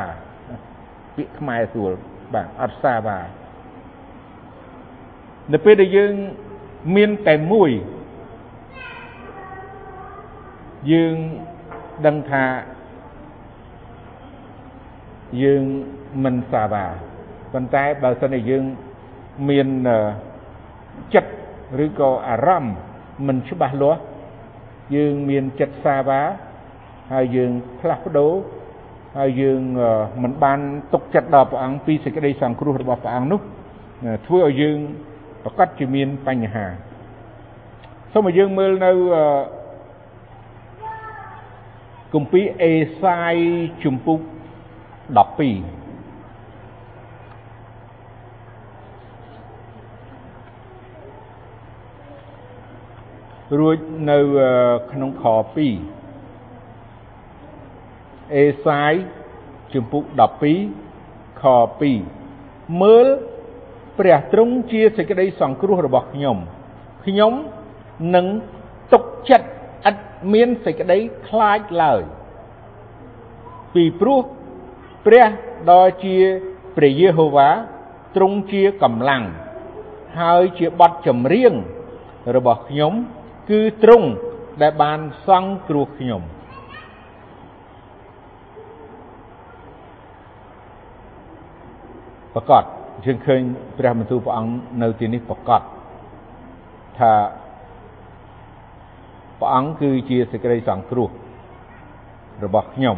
[1.16, 1.92] ពាក្យខ្មែរស្រួល
[2.34, 3.20] បាទអត់សាវ៉ា
[5.54, 6.14] នៅពេលដែលយើង
[6.96, 7.72] មានតែមួយ
[10.92, 11.16] យើង
[12.06, 12.46] ដឹងថា
[15.44, 15.64] យើង
[16.24, 16.86] មិនសាវ៉ា
[17.54, 18.64] ប៉ុន្តែបើសិនជាយើង
[19.50, 19.68] មាន
[21.14, 21.32] ចិត្ត
[21.86, 22.76] ឬក៏អារម្មណ៍
[23.28, 24.02] មិនច្បាស់លាស់
[24.96, 26.22] យើងមានចិត្តសាវ៉ា
[27.14, 28.34] ហើយយើងផ្លាស់ប្ដូរ
[29.18, 29.62] ហើយយើង
[30.24, 30.60] មិនបាន
[30.94, 33.42] ទុកចិត្តដល់ព្រះអង្គពីសេចក្តីសង្គ្រោះរបស់ព្រះអង្គនោះ
[34.26, 34.80] ធ្វើឲ្យយើង
[35.48, 36.66] ប្រកាសជាមានបញ្ហា
[38.12, 38.92] សូមឲ្យយើងមើលនៅ
[42.14, 43.36] គម្ពីរអេសាយ
[43.84, 44.30] ជំពូក12
[53.60, 53.78] រួច
[54.12, 54.20] នៅ
[54.92, 55.38] ក្នុងខ2
[58.36, 58.94] អេសាយ
[59.74, 60.04] ជំពូក
[60.70, 61.44] 12ខ
[62.10, 63.08] 2មើល
[64.00, 66.38] ព្រះទ្រង់ជាសេចក្តីសង្គ្រោះរបស់ខ្ញុំ
[67.06, 67.34] ខ្ញុំ
[68.16, 68.26] នឹង
[68.94, 69.48] ទុកចិត្ត
[69.90, 69.96] ឥត
[70.34, 72.02] មានសេចក្តីខ្លាចឡើយ
[73.74, 74.20] ពីព្រោះ
[75.06, 75.26] ព្រះ
[75.72, 76.16] ដ៏ជា
[76.76, 77.50] ព្រះយេហូវ៉ា
[78.16, 79.24] ទ្រង់ជាកម្លាំង
[80.20, 81.54] ហើយជាបទចម្រៀង
[82.36, 82.94] របស់ខ្ញុំ
[83.50, 84.08] គឺទ្រង់
[84.62, 86.22] ដែលបានសង្គ្រោះខ្ញុំ
[92.34, 93.42] ប្រកាស យើងឃើញ
[93.78, 95.62] ព្រះបន្ទូលព្រះអង្គនៅទីនេះប្រកាស
[97.00, 97.12] ថា
[99.40, 101.10] ព្រះអង្គគឺជាសេចក្តីសង្គ្រោះ
[102.44, 102.98] របស់ខ្ញុំ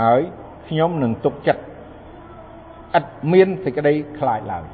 [0.00, 0.20] ហើយ
[0.68, 1.62] ខ្ញុំនឹងទុកចិត្ត
[2.98, 4.64] ឥតមានសេចក្តីខ្លាចឡើយ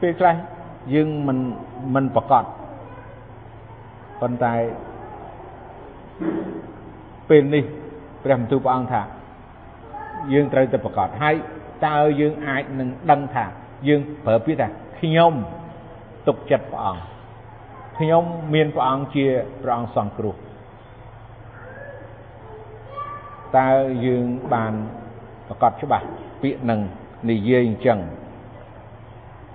[0.00, 0.36] ពេលខ្លះ
[0.94, 1.38] យើងមិន
[1.94, 2.44] មិនប្រកាស
[4.20, 4.54] ប៉ុន្តែ
[7.30, 7.64] ពេលនេះ
[8.24, 9.02] ព្រះបន្ទូលព្រះអង្គថា
[10.32, 11.34] យើងត្រូវតែប្រកាសហើយ
[11.86, 13.44] តើយើងអាចនឹងដឹងថា
[13.88, 14.68] យើងប្រើពាក្យថា
[15.00, 15.32] ខ្ញុំ
[16.26, 17.02] ទុកចិត្តព្រះអង្គ
[17.98, 19.26] ខ្ញុំមានព្រះអង្គជា
[19.62, 20.36] ព្រះអង្គសង្គ្រោះ
[23.58, 23.70] តើ
[24.06, 24.74] យើងបាន
[25.48, 26.06] ប្រកាសច្បាស់
[26.42, 26.80] ពាក្យនឹង
[27.30, 27.98] និយាយអញ្ចឹង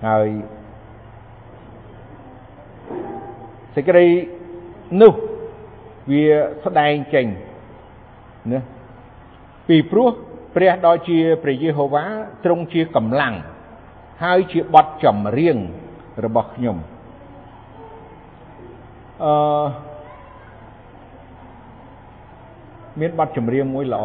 [0.07, 0.27] ហើយ
[3.75, 4.07] សេចក្តី
[5.01, 5.13] នោះ
[6.11, 6.25] វា
[6.65, 7.25] ស្ដែងចេញ
[8.51, 8.59] ណា
[9.67, 10.09] ពីព្រោះ
[10.55, 12.03] ព្រះដ៏ជាព្រះយេហូវ៉ា
[12.45, 13.33] ទ្រង់ជាកម្លាំង
[14.23, 15.57] ហើយជាបទចម្រៀង
[16.25, 16.77] របស់ខ្ញុំ
[19.23, 19.33] អឺ
[22.99, 24.03] មានបទចម្រៀងមួយល្អ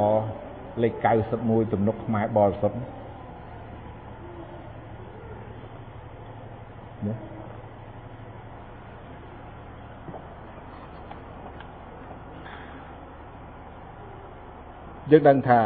[0.82, 0.92] លេខ
[1.36, 7.14] 91ទំនុកខ្មែរបរិសុទ្ធណា
[15.10, 15.60] យើងដឹងថា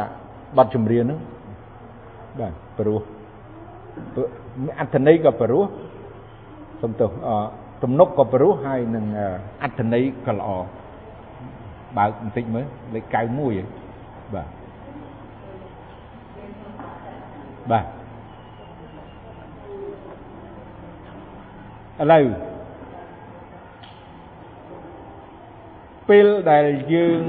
[0.57, 1.19] បទចម្រៀងហ្នឹង
[2.39, 3.01] បាទព្រោះ
[4.79, 5.63] អត្ថន័យក៏ព្រោះ
[6.81, 7.09] សំទោស
[7.83, 9.05] ទំនុកក៏ព្រោះហើយនឹង
[9.63, 10.49] អត្ថន័យក៏ល្អ
[11.97, 14.47] បើកបន្តិចមើលលេខ91បាទ
[17.71, 17.85] បាទ
[22.01, 22.25] ឥឡូវ
[26.09, 27.21] ពេលដែលយើង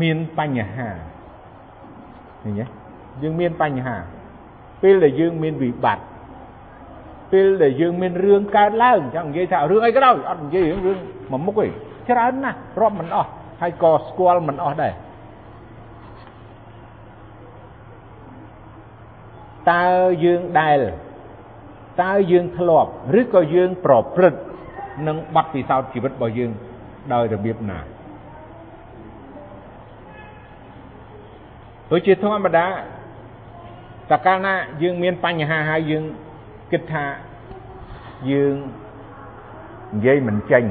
[0.00, 0.88] មានបញ្ហា
[2.42, 2.64] ឃើញទេ
[3.22, 3.96] យើងមានបញ្ហា
[4.82, 6.04] ពេលដែលយើងមានវិបត្តិ
[7.32, 10.98] ពេលដែលយើងមានរឿងកើតឡើងចង់និយាយថារឿងអីក៏ដោយអត់និយាយរឿង
[11.30, 11.66] មួយមុខទេ
[12.08, 14.92] ច្រើនណាស់រាប់មិនអស់ហើយក៏ស្គាល់មិនអស់ដែរ
[19.72, 19.86] តើ
[20.24, 20.78] យើងដែល
[22.02, 24.40] តើយើងធ្លាប់ឬក៏យើងប្រព្រឹត្ត
[25.06, 26.50] នឹងបទពិសោធន៍ជីវិតរបស់យើង
[27.12, 27.78] ដោយរបៀបណា
[31.90, 32.66] ព្រោះជាធម្មតា
[34.10, 36.04] តើកាលណាយើងមានបញ្ហាហើយយើង
[36.72, 37.04] គិតថា
[38.30, 38.54] យើង
[39.94, 40.64] និយាយមិនចេញ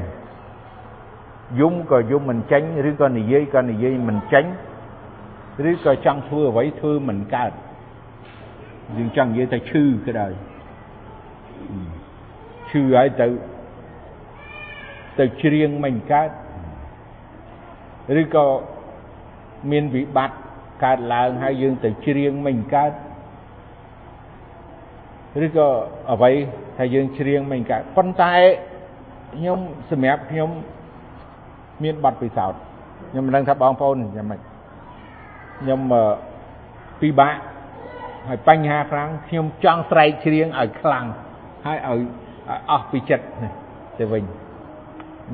[1.60, 4.44] យំក៏យំមិនចេញឬក៏និយាយក៏និយាយមិនចេញ
[5.70, 7.52] ឬក៏ចង់ធ្វើអ្វីធ្វើមិនកើត
[8.96, 10.32] យើងចង់និយាយថាឈឺក៏ដោយ
[12.70, 13.28] ឈឺហើយទៅ
[15.18, 16.30] ទៅច្រៀងមិនកើត
[18.20, 18.46] ឬក៏
[19.70, 20.49] មានវិបត្តិ
[20.84, 22.92] កើតឡើងហើយយើងទៅច្រៀងមិនកើត
[25.44, 25.68] ឬក៏
[26.12, 26.32] អ្វី
[26.78, 28.34] ថាយើងច្រៀងមិនកើតប៉ុន្តែ
[29.34, 29.58] ខ្ញុំ
[29.90, 30.50] សម្រាប់ខ្ញុំ
[31.82, 32.60] មានប័ណ្ណពិសោធន៍
[33.10, 34.40] ខ្ញុំមិនដឹងថាបងប្អូនយ៉ាងម៉េច
[35.60, 35.80] ខ្ញុំ
[37.00, 37.34] ពិបាក
[38.28, 41.04] ហើយបញ្ហាខ្លាំងខ្ញុំចង់ស្រែកច្រៀងឲ្យខ្លាំង
[41.66, 42.00] ហើយឲ្យ
[42.70, 43.24] អស់ពីចិត្ត
[43.98, 44.24] ទៅវិញ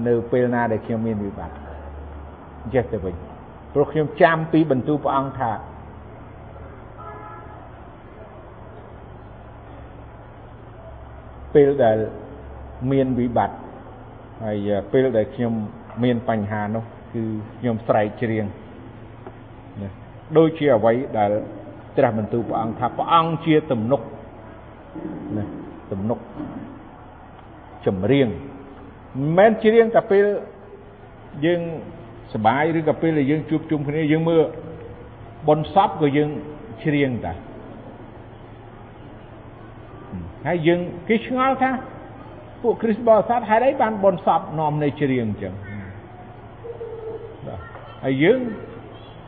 [0.07, 1.57] នៅពេលណាដែលខ្ញុំមានវិបត្តិ
[2.75, 3.15] ចេះទៅវិញ
[3.79, 5.51] ព្រោះខ្ញុំចាំពីបន្ទូលព្រះអង្គថា
[11.55, 11.99] ពេលដែល
[12.93, 13.57] មានវិបត្តិ
[14.45, 15.53] ហើយពេលដែលខ្ញុំ
[16.05, 16.85] មានបញ្ហានោះ
[17.15, 17.23] គឺ
[17.59, 18.45] ខ្ញុំស្រែកច្រៀង
[19.83, 19.91] ណា
[20.37, 21.31] ដូចជាអ្វីដែល
[21.97, 24.01] ត្រាស់បន្ទូលព្រះអង្គថាព្រះអង្គជាទំនុក
[25.37, 25.45] ណា
[25.93, 26.19] ទំនុក
[27.87, 30.25] ចម្រៀងមិនមែនច្រៀងតែពេល
[31.47, 31.63] យើង
[32.35, 34.43] សបាយឬក៏ពេលដែលយើងជួបជុំគ្នាយើងមើល
[35.49, 36.31] បនសពក៏យើង
[36.85, 37.33] ច្រៀងតា
[40.47, 41.71] ហើយយើងគេឆ្ងល់ថា
[42.63, 45.55] ពួកគ្រិស្តបរិស័ទហេតុអីបានបនសពនាំនៃច្រៀងអញ្ចឹង
[47.47, 47.61] បាទ
[48.05, 48.39] ហើយយើង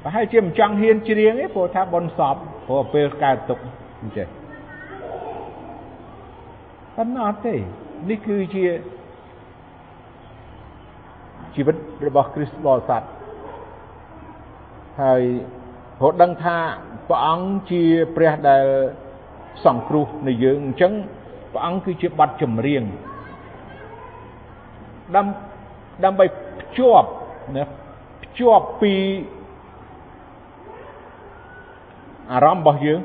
[0.02, 3.58] ប្រហែលជាមិនចង់ហ៊ានច្រៀងទេព្រោះថាបនសពព្រោះពេលកើតទុក
[4.00, 4.28] អញ្ចឹង
[6.96, 7.54] ប៉ុន្តែអត់ទេ
[8.10, 8.64] នេះគឺជា
[11.58, 13.02] ជីវិតរបស់គ្រិស្តបរិស័ទ
[15.02, 15.22] ហើយ
[15.98, 16.56] ព្រោះដឹងថា
[17.08, 17.82] ព្រះអង្គជា
[18.16, 18.64] ព្រះដែល
[19.64, 20.92] សង្គ្រោះនៃយើងអញ្ចឹង
[21.52, 22.82] ព្រះអង្គគឺជាបទចម្រៀង
[26.04, 26.24] ដើម្បី
[26.60, 27.08] ភ្ជាប់
[27.56, 27.64] ណា
[28.24, 28.94] ភ្ជាប់ពី
[32.32, 33.00] អារម្មណ៍របស់យើង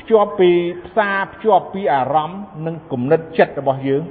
[0.00, 0.50] ភ្ជាប់ពី
[0.86, 4.02] ផ្សារភ្ជាប់ពីអារម្មណ៍និងគំនិតចិត្តរបស់យើង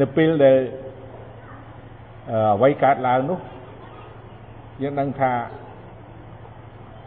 [0.00, 0.58] នៅពេលដែល
[2.30, 3.38] អ្វីកើតឡើងនោះ
[4.82, 5.32] យើងដឹងថា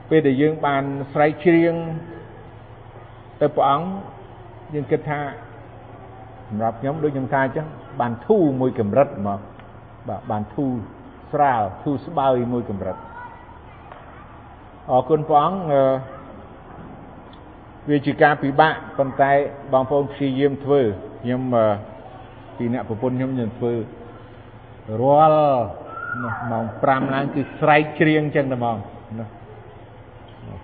[0.09, 1.75] ពេលដែលយើងបានស្រែកច្រៀង
[3.41, 3.87] ទៅព្រះអង្គ
[4.73, 5.19] យើងគិតថា
[6.47, 7.67] សម្រាប់ខ្ញុំដូចខ្ញុំថាអញ្ចឹង
[7.99, 9.39] បានធូរមួយកម្រិតមក
[10.07, 10.71] បាទបានធូរ
[11.31, 12.97] ស្រាលធូរស្បើយមួយកម្រិត
[14.91, 15.63] អរគុណព្រះអង្គ
[17.89, 19.31] វាជាការពិបាកប៉ុន្តែ
[19.73, 20.81] បងប្អូនព្យាយាមធ្វើ
[21.21, 21.41] ខ្ញុំ
[22.57, 23.73] ពីអ្នកប្រពន្ធខ្ញុំខ្ញុំធ្វើ
[25.01, 25.61] រាល់
[26.51, 28.77] ម៉ោង5ឡើងគឺស្រែកច្រៀងចឹងតែហ្មង
[29.19, 29.25] ណា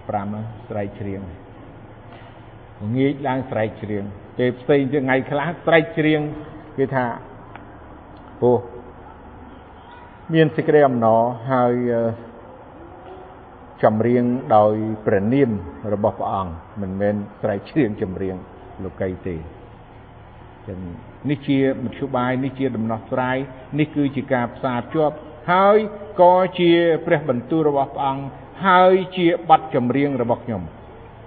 [0.05, 1.21] 5ហ្នឹងស្រែកច្រៀង
[2.97, 4.03] ងាកឡើងស្រែកច្រៀង
[4.37, 6.21] ពេលផ្សេងជាថ្ងៃខ្លះស្រែកច្រៀង
[6.77, 7.05] គេថា
[8.41, 8.57] ពោះ
[10.33, 11.73] មានសេចក្តីអំណរហើយ
[13.83, 14.23] ចម្រៀង
[14.55, 14.73] ដោយ
[15.05, 15.49] ព្រះនាម
[15.93, 18.35] របស់ព្រះអង្គមិនមែនស្រែកច្រៀងចម្រៀង
[18.83, 19.35] លោកីទេ
[20.67, 20.79] ចឹង
[21.29, 23.37] នេះជាមធ្យោបាយនេះជាដំណោះស្រាយ
[23.79, 25.15] នេះគឺជាការផ្សារភ្ជាប់
[25.51, 25.77] ហើយ
[26.21, 26.71] ក៏ជា
[27.05, 28.23] ព្រះបន្ទូលរបស់ព្រះអង្គ
[28.67, 30.61] ហើយជាបទចម្រៀងរបស់ខ្ញុំ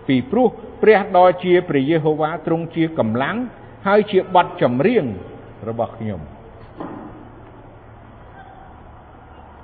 [0.08, 0.48] ពីព្រោះ
[0.82, 3.36] ព្រះដ៏ជាព្រះយេហូវ៉ាទ្រង់ជាកម្លាំង
[3.86, 5.04] ហើយជាបទចម្រៀង
[5.68, 6.20] របស់ខ្ញុំ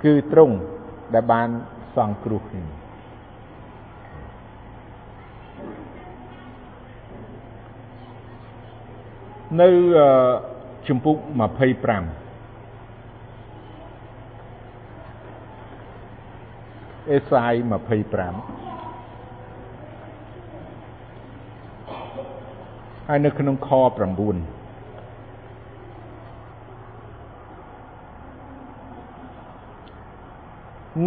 [0.03, 0.55] គឺទ្រង់
[1.13, 1.49] ដែលបាន
[1.95, 2.67] សង្គ្រោះខ្ញុំ
[9.61, 9.69] នៅ
[10.87, 11.17] ជំពូក25
[17.11, 17.67] អេសាយ25
[23.07, 23.79] ហើយនៅក្នុងខ9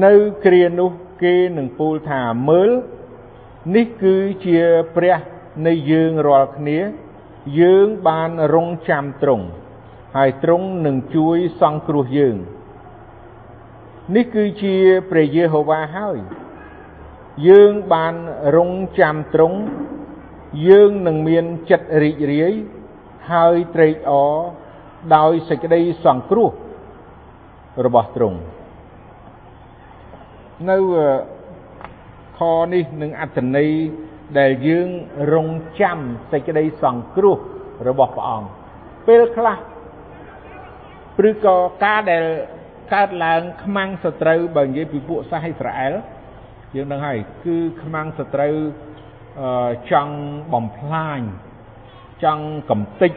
[0.05, 0.91] នៅគ្រានោះ
[1.23, 2.71] គេនឹងពោលថាមើល
[3.75, 4.59] នេះគឺជា
[4.97, 5.17] ព្រះ
[5.67, 6.79] នៃយើងរាល់គ្នា
[7.61, 9.47] យើងបានរងចាំត្រង់
[10.17, 12.37] ហើយត្រង់នឹងជួយសង្គ្រោះយើង
[14.17, 14.77] នេះគឺជា
[15.11, 16.19] ព្រះយេហូវ៉ាហើយ
[17.49, 18.15] យើងបាន
[18.57, 19.59] រងចាំត្រង់
[20.69, 22.53] យើងនឹងមានចិត្តរីករាយ
[23.33, 24.37] ហើយត្រេកអរ
[25.17, 26.51] ដោយសេចក្តីសង្គ្រោះ
[27.87, 28.39] របស់ទ្រង់
[30.71, 30.79] នៅ
[32.39, 32.41] ខ
[32.73, 33.71] នេះនឹងអត្ថន័យ
[34.39, 34.89] ដែលយើង
[35.35, 35.49] រង
[35.81, 35.99] ចាំ
[36.33, 37.39] សេចក្តីសង្គ្រោះ
[37.89, 38.49] របស់ព្រះអង្គ
[39.09, 39.57] ពេលខ្លះ
[41.29, 42.25] ឬក៏ការដែល
[42.95, 45.95] កើតឡើងខ្មាំងសត្រូវបើនិយាយពីពួកសាសអ៊ីស្រាអែល
[46.77, 48.55] យើងដឹងហើយគឺខ្មាំងសត្រូវ
[49.93, 50.17] ចង់
[50.53, 51.21] បំផ្លាញ
[52.25, 53.13] ចង់កំទេច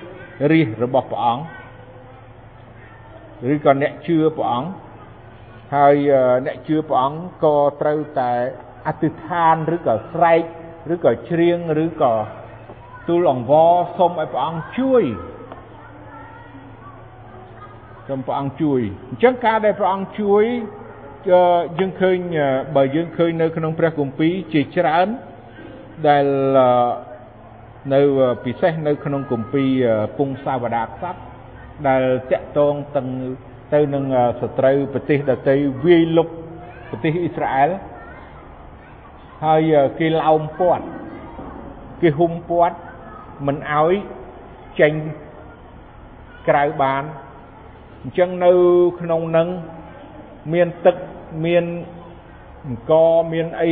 [0.51, 1.43] រាជរបស់ព្រះអង្គ
[3.53, 4.69] ឬក៏អ្នកជឿព្រះអង្គ
[5.75, 5.95] ហើយ
[6.45, 8.31] អ្នកជឿព្រះអង្គក៏ត្រូវតែ
[8.87, 10.41] អធិដ្ឋានឬក៏ស្រែក
[10.91, 12.13] ឬក៏ច្រៀងឬក៏
[13.07, 15.03] ទូលអង្វរសូមឲ្យព្រះអង្គជួយ
[18.07, 20.43] សូមព្រះអង្គជួយអញ្ចឹងការដែលព្រះអង្គជួយ
[21.79, 22.17] យើងឃើញ
[22.75, 25.07] បើយើងឃើញនៅក្នុងព្រះគម្ពីរជាច្រើន
[26.07, 26.25] ដែល
[27.93, 28.01] នៅ
[28.43, 29.69] ពិសេសនៅក្នុងគម្ពីរ
[30.17, 31.19] ពងសាវតាក្សត្រ
[31.87, 33.07] ដែលតាក់ទងទាំង
[33.73, 34.03] ទៅនឹង
[34.41, 36.27] សត្រូវប្រទេសដទៃវាយលុក
[36.89, 37.71] ប្រទេសអ៊ីស្រាអែល
[39.43, 40.83] ហើយគេឡោមព័ទ្ធ
[42.01, 42.75] គេហុំព័ទ្ធ
[43.47, 43.93] មិនអោយ
[44.79, 44.93] ចេញ
[46.47, 47.03] ក្រៅបាន
[48.01, 48.51] អញ្ចឹងនៅ
[49.01, 49.47] ក្នុងនឹង
[50.53, 50.95] មានទឹក
[51.45, 51.65] មាន
[52.65, 52.93] អង្គ
[53.33, 53.71] មានអី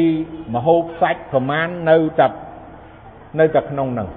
[0.54, 2.28] មហូបសាច់ប្រមាណនៅតែ
[3.40, 4.10] នៅតែក្នុងនឹង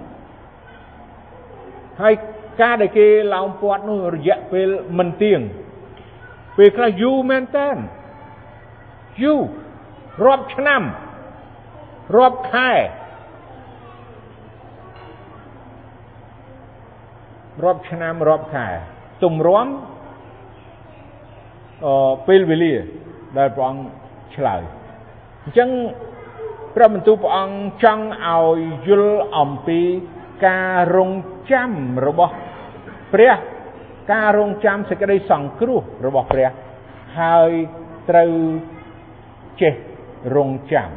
[2.01, 2.15] ហើយ
[2.61, 5.41] ការដែលគេឡោមព័ទ្ធនោះរយៈពេលមិនទៀង
[6.57, 7.69] ពេលខ្លះយូរមែនតើ
[9.23, 9.41] យូរ
[10.25, 10.83] រាប់ឆ្នាំ
[12.17, 12.73] រាប់ខែ
[17.65, 18.67] រាប់ឆ្នាំរាប់ខែ
[19.25, 19.67] ទម្រាំ
[21.85, 22.75] អឺពេលវេលា
[23.39, 23.85] ដែលព្រះអង្គ
[24.37, 24.63] ឆ្លើយ
[25.43, 25.71] អញ្ចឹង
[26.75, 29.81] ព្រះបន្ទូលព្រះអង្គចង់ឲ្យយល់អំពី
[30.47, 31.13] ការរង
[31.53, 31.71] ចាំ
[32.07, 32.35] របស់
[33.13, 33.33] ព្រះ
[34.13, 36.49] ការរងចាំសេចក្តីសង្គ្រោះរបស់ព្រះ
[37.21, 37.53] ហើយ
[38.11, 38.33] ត្រូវ
[39.61, 39.75] ចេះ
[40.37, 40.91] រងចាំ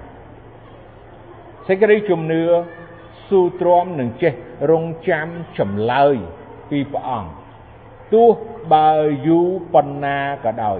[1.67, 2.43] សេចក្តីជំនឿ
[3.29, 4.33] ស៊ូទ្រាំនឹងចេះ
[4.71, 5.27] រងចាំ
[5.57, 6.15] ចម្លើយ
[6.69, 7.29] ពីព្រះអង្គ
[8.13, 8.29] ទោះ
[8.73, 8.89] បើ
[9.27, 10.79] យូរប៉ុណ្ណាក៏ដោយ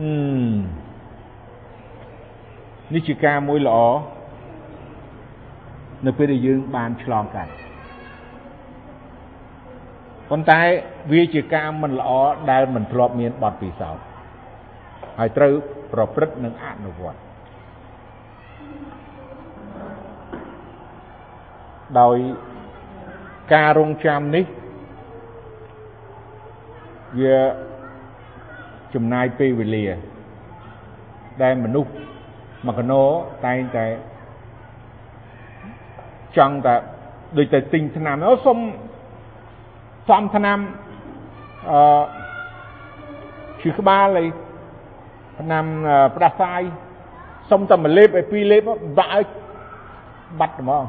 [0.00, 0.10] អឺ
[2.94, 3.78] នេះជាការមួយល្អ
[6.06, 7.52] នៅពេលដែលយើងបានឆ្លងកាត់
[10.30, 10.60] ប៉ុន្តែ
[11.12, 12.10] វាជាការមិនល្អ
[12.50, 14.04] ដែលមិនធ្លាប់មានបទពិសោធន៍
[15.18, 15.52] ហើយត្រូវ
[15.94, 17.20] ប្រព្រឹត្តនិងអនុវត្ត
[22.00, 22.16] ដោយ
[23.54, 24.44] ការរងចាំនេះ
[27.20, 27.38] វា
[28.94, 29.84] ចំណាយពេលវេលា
[31.42, 31.90] ដែលមនុស្ស
[32.66, 33.02] មកកណោ
[33.46, 33.86] តែងតែ
[36.36, 36.74] ចង់តែ
[37.36, 38.58] ដូចតែទិញថ្នាំអូសុំ
[40.08, 40.58] សំថ្នាំ
[41.70, 41.80] អឺ
[43.60, 44.26] ឈឺក្បាលអី
[45.40, 45.64] ថ្នាំ
[46.14, 46.62] ផ្ដាសាយ
[47.50, 48.62] សុំតែមួយលេបឲ្យពីរលេប
[48.98, 49.26] បាក់ឲ្យ
[50.40, 50.84] បាត់ហ្មង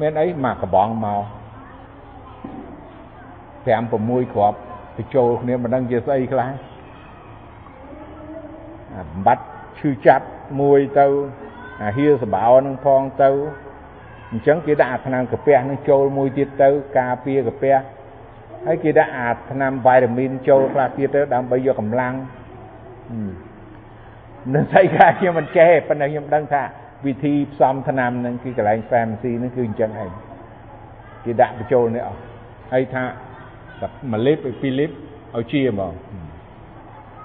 [0.00, 1.22] មានអីមកកបងមក
[3.64, 4.58] 5 6គ្រាប់
[4.96, 6.48] ទៅចូលគ្នាមិនដឹងជាស្អីខ្លះ
[8.94, 9.44] អាបំបត្តិ
[9.78, 10.26] ឈឺចាប់
[10.60, 11.06] មួយទៅ
[11.82, 13.30] អាហៀសបោនឹងផងទៅ
[14.30, 17.74] អញ្ចឹងគេដាក់អាថ្នាំកាពះនឹងចូលមួយទៀតទៅ ការពារកាពះ
[18.66, 22.14] ហើយគេដាក់អាថ្នាំវីតាមីនចូលខ្លះទៀតទៅដើម្បីយកកម្លាំង
[24.54, 26.62] នឹងស្អីខ្លះខ្ញុំមិនចេះប៉ុន្តែខ្ញុំដឹងថា
[27.06, 30.10] វិធីផ្សំថ្នាំហ្នឹងគឺកន្លែង pharmacy ហ្នឹងគឺអញ្ចឹងឯង
[31.24, 32.20] គេដាក់បញ្ចូលនេះអស់
[32.72, 33.02] ហើយថា
[33.62, 34.94] 1លីត្រទៅ2លីត្រ
[35.36, 35.94] ឲ្យជាហ្មង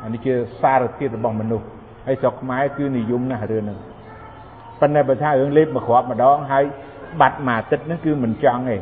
[0.03, 1.67] អានេះជាសារធាតុរបស់មនុស្ស
[2.07, 3.79] ហើយស្រុកខ្មែរគឺនិយមណាស់រឿងហ្នឹង
[4.79, 6.63] ប៉ុន្តែបើថារឿងលេបមួយគ្រាប់ម្ដងហើយ
[7.21, 8.77] បាត់មួយអាទិត្យហ្នឹងគឺមិនចង់ទេ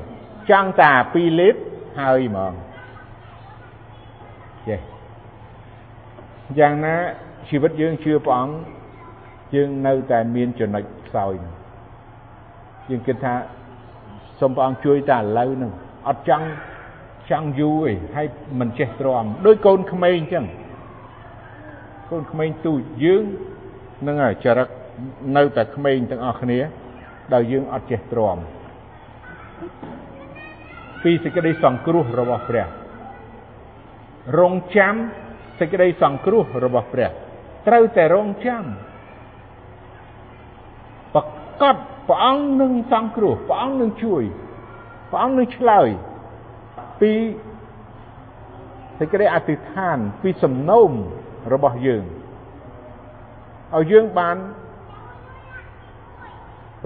[0.50, 1.60] ចង់តែ2លីត្រ
[2.00, 2.54] ហើយហ្មង
[4.68, 4.80] ចេះ
[6.60, 6.96] យ៉ាងណា
[7.50, 8.56] ជីវិតយើងជឿព្រះអង្គ
[9.56, 11.34] យើងនៅតែមានចំណុចខ្សោយ
[12.90, 13.34] យើងគិតថា
[14.40, 15.72] សូមព្រះអង្គជួយតែឥឡូវហ្នឹង
[16.08, 16.48] អត់ចង់
[17.30, 18.28] ចង់យូរឯងហើយ
[18.60, 20.46] មិនចេះទ្រាំដូចកូនក្មេងអញ្ចឹង
[22.12, 23.24] កូនក្មេងទូចយើង
[24.08, 24.68] នឹងចរិត
[25.38, 26.60] នៅតែក្មេងទាំងអស់គ្នា
[27.34, 28.38] ដោយយើងអត់ចេះទ្រាំ
[31.06, 32.68] ពីសេចក្តីសង្គ្រោះរបស់ព្រះ
[34.40, 34.96] រងចាំ
[35.60, 37.10] សេចក្តីសង្គ្រោះរបស់ព្រះ
[37.68, 38.64] ត្រូវតែរងចាំ
[41.14, 41.24] ប្រ
[41.62, 41.76] កាស
[42.10, 44.24] ព្រះអង្គនឹងសង្គ្រោះព្រះអង្គនឹងជួយ
[45.12, 45.88] ព្រះអង្គនឹងឆ្លើយ
[47.02, 47.14] ពី
[49.00, 50.92] សេចក្តីអធិដ្ឋានពីសំណូម
[51.54, 52.04] របស់យើង
[53.76, 54.38] ឲ្យយើងបាន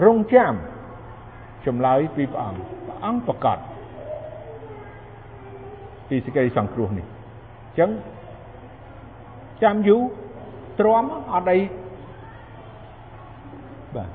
[0.05, 0.53] រងចាំ
[1.65, 3.59] ចម្លើយពីព្រះអង្គព្រះអង្គប្រកាស
[6.09, 7.89] ពីសេចក្តីសង្គ្រោះនេះអញ្ចឹង
[9.63, 10.01] ចាំយូរ
[10.79, 11.59] ទ្រាំអត់អី
[13.95, 14.09] បាទ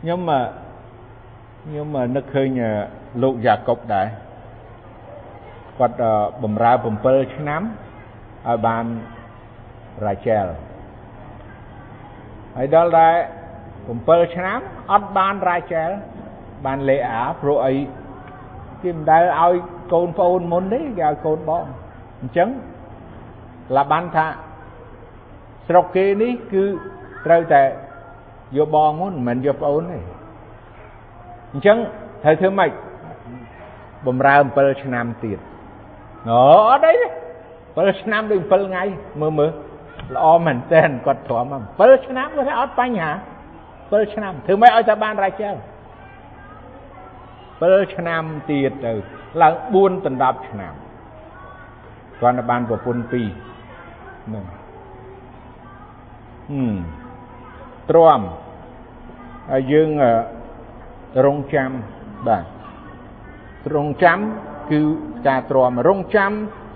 [0.00, 0.20] ខ្ញុំ
[1.64, 2.48] ខ្ញុំនឹកឃើញ
[3.22, 4.06] លោកយ៉ាកុបដែរ
[5.78, 5.96] គាត់
[6.42, 6.72] បំរើ
[7.04, 8.84] 7ឆ្នាំឲ្យបាន
[10.06, 10.46] រ៉ាជែល
[12.56, 13.14] ហើយដល់ដែរ
[13.74, 14.58] 7ឆ្នាំ
[14.92, 15.90] អត់បានរ៉ាជែល
[16.66, 17.74] បានលេអាព្រោះអី
[18.82, 19.54] គេមិនដែលឲ្យ
[19.92, 21.64] កូនប្អូនមុនទេគេឲ្យកូនបង
[22.20, 22.48] អញ្ចឹង
[23.76, 24.26] ឡាបានថា
[25.68, 26.64] ស្រុកគេនេះគឺ
[27.26, 27.62] ត្រូវតែ
[28.56, 29.98] យកបងមុនមិនមែនយកប្អូនទេ
[31.52, 31.78] អញ្ចឹង
[32.22, 32.70] ត្រូវធ្វើម៉េច
[34.06, 35.38] បំរើ7ឆ្នាំទៀត
[36.28, 36.38] អូ
[36.70, 37.06] អត់អីទេ
[37.92, 38.82] 7ឆ្នាំដូច7ថ្ងៃ
[39.20, 39.50] មើលមើល
[40.14, 41.46] ល្អមែនតើគាត់ទ្រាំ
[41.80, 43.10] 7ឆ្នាំគាត់ថាអត់បញ្ហា
[43.62, 45.54] 7ឆ្នាំធ្វើម៉េចឲ្យតែបានរាជែល
[47.60, 48.94] 7ឆ្នាំទៀតទៅ
[49.40, 50.74] ឡើង4ដណ្ដប់ឆ្នាំ
[52.20, 54.44] គាត់បានប្រពន្ធ2ហ្នឹង
[56.50, 56.76] ហឹម
[57.90, 58.20] ទ្រាំ
[59.50, 59.88] ហើយយើង
[61.26, 61.70] រងចាំ
[62.28, 62.44] បាទ
[63.74, 64.18] រងចាំ
[64.70, 64.80] គឺ
[65.28, 66.30] ការទ្រាំរងចាំ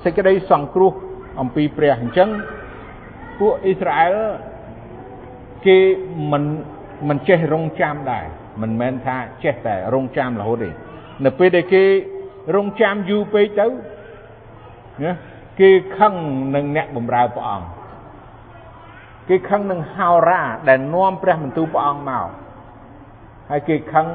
[0.04, 0.92] សេចក្តីសង្គ្រោះ
[1.40, 2.28] អំពីព្រះអញ្ចឹង
[3.38, 4.16] ពួកអ៊ីស្រាអែល
[5.66, 5.78] គេ
[6.32, 6.44] មិន
[7.08, 8.24] មិនចេះរងចាំដែរ
[8.62, 10.70] មិនមែនថាចេះតែរងចាំរហូតទេ
[11.24, 11.84] នៅពេលដែលគេ
[12.54, 13.66] រងចាំយូរពេកទៅ
[15.04, 15.12] ណា
[15.60, 16.14] គេខឹង
[16.54, 17.66] នឹងអ្នកបម្រើព្រះអង្គ
[19.28, 22.28] គេខឹងនឹងហោរាដែលនាំព្រះបន្ទូលព្រះអង្គមក
[23.50, 24.06] ហើយគេខឹង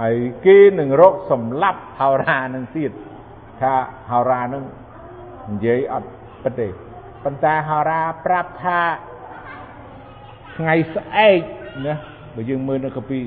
[0.00, 0.16] ហើយ
[0.46, 2.92] គេនឹងរកសម្លាប់ហោរានឹងទៀត
[3.60, 3.72] ថា
[4.10, 4.64] ហោរានឹង
[5.50, 6.08] និយាយអត់
[6.42, 6.68] ពិតទេ
[7.22, 8.80] ប៉ុន្តែហោរាប្រាប់ថា
[10.56, 11.40] ថ្ងៃស្អែក
[11.86, 11.94] ណា
[12.34, 13.20] បើយើងមើលនៅកាពី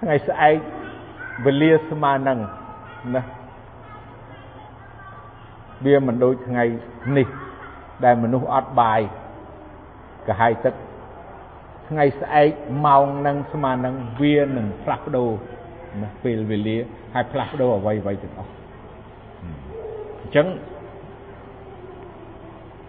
[0.00, 0.56] ថ្ងៃស្អែក
[1.44, 2.38] វេលាស្មើនឹង
[3.14, 3.22] ណា
[5.84, 6.64] វាមិនដូចថ្ងៃ
[7.16, 7.28] នេះ
[8.04, 9.00] ដែលមនុស្សអត់បាយ
[10.28, 10.74] កាហាយទឹក
[11.88, 12.50] ថ្ងៃស្អែក
[12.86, 15.30] ម៉ោងនឹងស្មើនឹងវានឹងផ្លាស់ប្ដូរ
[16.02, 16.76] ណាពេលវេលា
[17.14, 18.50] ហើយផ្លាស់ប្ដូរអ្វីអ្វីទាំងអស់
[20.22, 20.46] អញ្ចឹង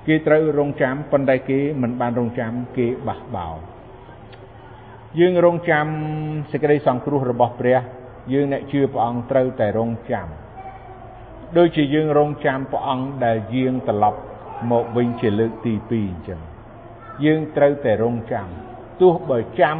[0.07, 3.55] គេត្រូវរងចាំប៉ុន្តែគេមិនបានរងចាំគេបះបោរ
[5.19, 5.85] យើងរងចាំ
[6.51, 7.79] សេចក្តីសង្គ្រោះរបស់ព្រះ
[8.31, 10.27] យើងអ្នកជឿព្រះអង្គត្រូវតែរងចាំ
[11.57, 14.19] ដូចជាយើងរងចាំព្រះអង្គដែលយាងត្រឡប់
[14.71, 16.39] មកវិញជាលើកទី2អញ្ចឹង
[17.25, 18.47] យើងត្រូវតែរងចាំ
[19.01, 19.77] ទោះបើចាំ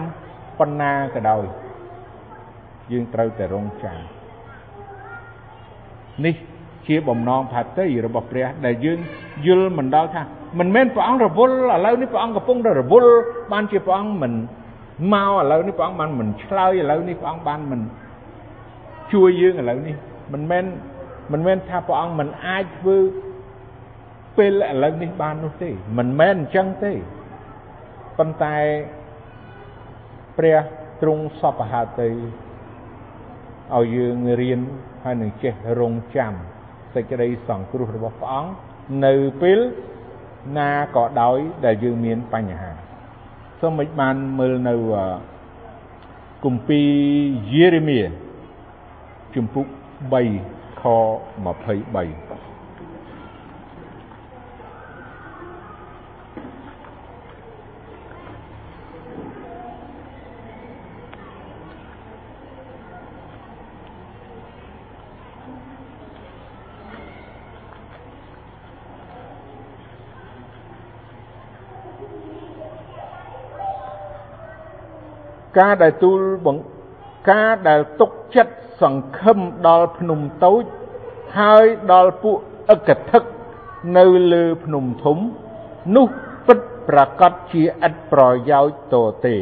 [0.59, 1.43] ប៉ុណ្ណាក៏ដោយ
[2.91, 3.97] យើងត្រូវតែរងចាំ
[6.25, 6.35] នេះ
[6.87, 8.99] ជាបំណងផាតីរបស់ព្រះ ដែលយើង
[9.45, 10.21] យល់មិនដល់ថា
[10.59, 13.11] មិនមែនព្រះអង្គរវល់ឥឡូវនេះព្រះអង្គកំពុងតែរវល់
[13.51, 14.33] បានជាព្រះអង្គមិន
[15.13, 17.81] មកឥឡូវនេះព្រះអង្គបានមិនឆ្លើយឥឡូវនេះព្រះអង្គបានមិន
[19.15, 19.95] ជួយយើងឥឡូវនេះ
[20.33, 20.65] មិនមែន
[21.31, 22.97] មិនមែនថាព្រះអង្គមិនអាចធ្វើ
[24.37, 26.93] ពេលឥឡូវនេះបាននោះទេ មិនមែនអញ្ចឹងទេ
[28.17, 28.57] ប៉ុន្តែ
[30.37, 30.57] ព្រះ
[31.01, 32.09] ទ្រង់សពហត្ថី
[33.73, 34.59] ឲ្យយើងរៀន
[35.03, 36.33] ហើយនឹងចេះរងចាំ
[36.93, 38.51] សេចក្តីសង្គ្រោះរបស់ព្រះអង្គ
[39.05, 39.59] នៅពេល
[40.57, 42.71] ណាក៏ដោយដែលយើងមានបញ្ហា
[43.61, 44.75] សូមមិនបានមើលនៅ
[46.45, 46.89] គម្ពីរ
[47.53, 47.99] យេរេមៀ
[49.35, 49.67] Trung Phúc
[50.11, 50.41] 7
[50.81, 50.95] kho
[51.43, 52.35] 127
[75.59, 80.63] ការដែលទូលបង្ការដែលຕົកចិត្ត សង្ឃឹមដល់ភ្នំតូច
[81.39, 82.37] ហើយដល់ពួក
[82.69, 83.23] អកធឹក
[83.97, 85.17] នៅលើភ្នំធំ
[85.95, 86.07] នោះ
[86.47, 86.59] ពិត
[86.89, 88.95] ប្រកបជាឥតប្រយោជន៍ត
[89.25, 89.35] ទេ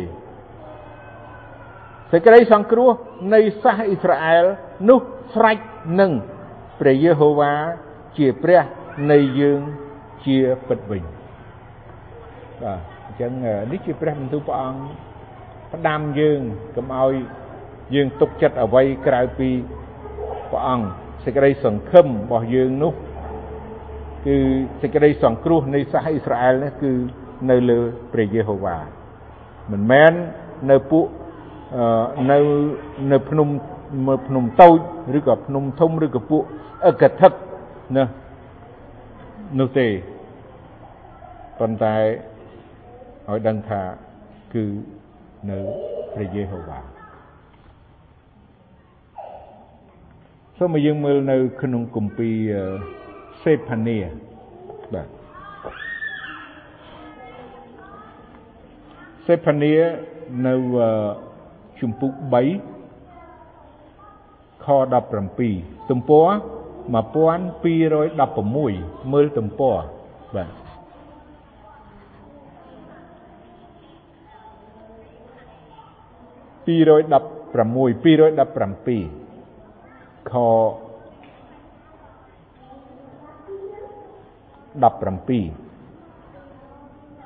[2.11, 2.89] សេចក្តីសង្គ្រោះ
[3.33, 4.45] នៃសាសអ៊ីស្រាអែល
[4.89, 4.99] នោះ
[5.33, 5.57] ស្រេច
[5.99, 6.11] នឹង
[6.79, 7.53] ព្រះយេហូវ៉ា
[8.17, 8.61] ជាព្រះ
[9.11, 9.61] នៃយើង
[10.25, 11.03] ជាពិតវិញ
[12.63, 13.31] បាទអញ្ចឹង
[13.71, 14.81] នេះជាព្រះបន្ទូលព្រះអង្គ
[15.73, 16.41] ផ្ដាំយើង
[16.75, 17.13] កុំឲ្យ
[17.95, 19.49] យើងទុកចិត្តអ្វីក្រៅពី
[20.51, 20.85] ព្រះអង្គ
[21.25, 22.93] សេចក្តីសង្ឃឹមរបស់យើងនោះ
[24.25, 24.37] គឺ
[24.81, 26.91] សេចក្តីសង្គ្រោះនៃសាសអ៊ីស្រាអែលនេះគឺ
[27.49, 27.79] នៅលើ
[28.13, 28.77] ព្រះយេហូវ៉ា
[29.71, 30.13] មិនមែន
[30.71, 31.05] នៅពួក
[32.31, 32.37] នៅ
[33.11, 33.47] នៅភ្នំ
[34.27, 34.79] ភ្នំតូច
[35.17, 36.43] ឬក៏ភ្នំធំឬក៏ពួក
[36.85, 37.31] អកថឹក
[37.97, 38.05] ណា
[39.59, 39.87] នោះទេ
[41.59, 41.95] ប៉ុន្តែ
[43.29, 43.81] ឲ្យដឹងថា
[44.53, 44.63] គឺ
[45.49, 45.57] នៅ
[46.13, 46.92] ព្រះយេហូវ៉ា
[50.65, 52.33] សូមឲ្យយើងមើលនៅ ក្នុងគម្ពីរ
[53.43, 53.97] សេផានី
[54.93, 55.07] បាទ
[59.27, 59.71] សេផានី
[60.47, 60.53] នៅ
[61.79, 62.11] ជំពូក
[63.03, 64.67] 3ខ
[65.33, 66.27] 17ទំព័រ
[66.93, 69.75] 1216មើលទំព័រ
[70.35, 70.49] បាទ
[76.65, 79.22] 216 217
[80.33, 80.35] ខ
[84.81, 84.93] 17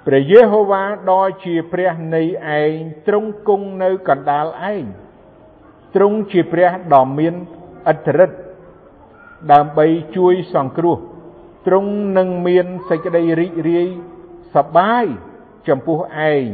[0.05, 2.23] ព្រះយេហូវ៉ាដ៏ជាព្រះនៃ
[2.59, 2.73] ឯង
[3.07, 4.83] ទ្រង់គង់នៅកណ្ដាលឯង
[5.95, 7.33] ទ្រង់ជាព្រះដ៏មាន
[7.91, 8.37] ឥទ្ធិឫទ្ធិ
[9.51, 9.85] ដើម្បី
[10.17, 10.97] ជួយសង្គ្រោះ
[11.67, 13.87] ទ្រង់នឹងមានសេចក្តីរីករាយ
[14.55, 15.05] សប្បាយ
[15.67, 15.97] ចំពោះ
[16.31, 16.45] ឯង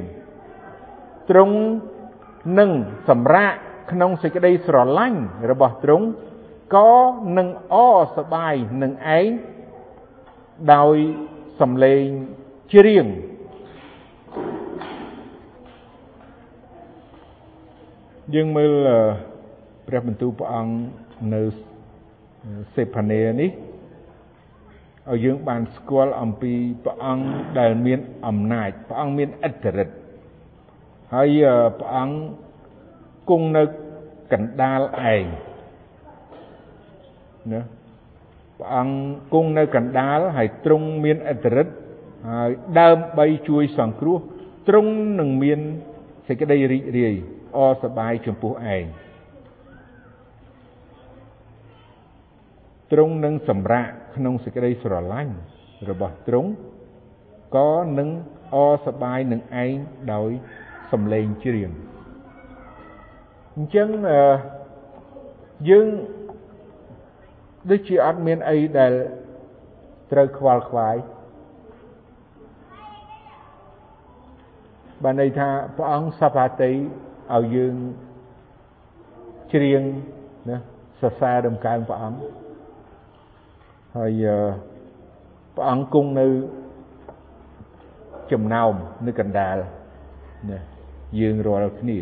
[1.29, 1.57] ទ្រង់
[2.59, 2.71] នឹង
[3.09, 3.53] សម្រាក
[3.91, 6.05] ក្នុងសេចក្តីស្រឡាញ់របស់ទ្រង់
[6.75, 6.91] ក៏
[7.37, 7.75] នឹងអ
[8.15, 9.29] សបាយនឹងឯង
[10.73, 10.97] ដោយ
[11.59, 12.05] សំឡេង
[12.73, 13.05] ច្រៀង
[18.33, 18.73] យើងមើល
[19.87, 20.73] ព្រះបន្ទូលព្រះអង្គ
[21.33, 21.41] នៅ
[22.75, 23.51] សេផានេនេះ
[25.09, 26.53] ឲ្យយើងបានស្គាល់អំពី
[26.83, 27.25] ព្រះអង្គ
[27.59, 29.95] ដែលមានអំណាចព្រះអង្គមានឥទ្ធិឫទ្ធិ
[31.13, 31.43] ហើយ
[31.79, 32.17] ព្រះអង្គ
[33.29, 33.63] គង់នៅ
[34.33, 34.81] កណ្ដាល
[35.13, 35.25] ឯង
[37.51, 37.61] ណា
[38.57, 38.95] ព្រះអង្គ
[39.33, 41.73] គង់នៅកណ្ដាលហើយទ្រង់មានអធិរិទ្ធ
[42.29, 44.17] ហើយដើម្បីជួយសង្គ្រោះ
[44.67, 45.59] ទ្រង់នឹងមាន
[46.27, 47.15] សេចក្តីរីករាយ
[47.57, 48.85] អសប្បាយចំពោះឯង
[52.91, 55.33] ទ្រង់នឹងសម្រាកក្នុងសេចក្តីស្រឡាញ់
[55.89, 56.51] របស់ទ្រង់
[57.55, 58.09] ក៏នឹង
[58.55, 59.75] អសប្បាយនឹងឯង
[60.13, 60.31] ដោយ
[60.91, 61.71] សំឡេងច្រៀង
[63.55, 63.89] អញ្ចឹង
[65.69, 65.87] យើង
[67.69, 68.93] ដូចជាអត់មានអីដែល
[70.11, 70.95] ត្រូវខ្វល់ខ្វាយ
[75.03, 76.71] បានន័យថាព្រះអង្គសព្ទាតី
[77.33, 77.75] ឲ្យយើង
[79.53, 79.81] ច្រៀង
[80.49, 80.57] ណា
[81.01, 82.19] សរសើររំកើងព្រះអង្គ
[83.97, 84.25] ហើយ
[85.55, 86.27] ព្រះអង្គគង់នៅ
[88.31, 88.73] ចំណោម
[89.07, 89.57] នៅកណ្ដាល
[90.51, 90.59] ណា
[91.19, 91.97] យើងរាល់គ្នា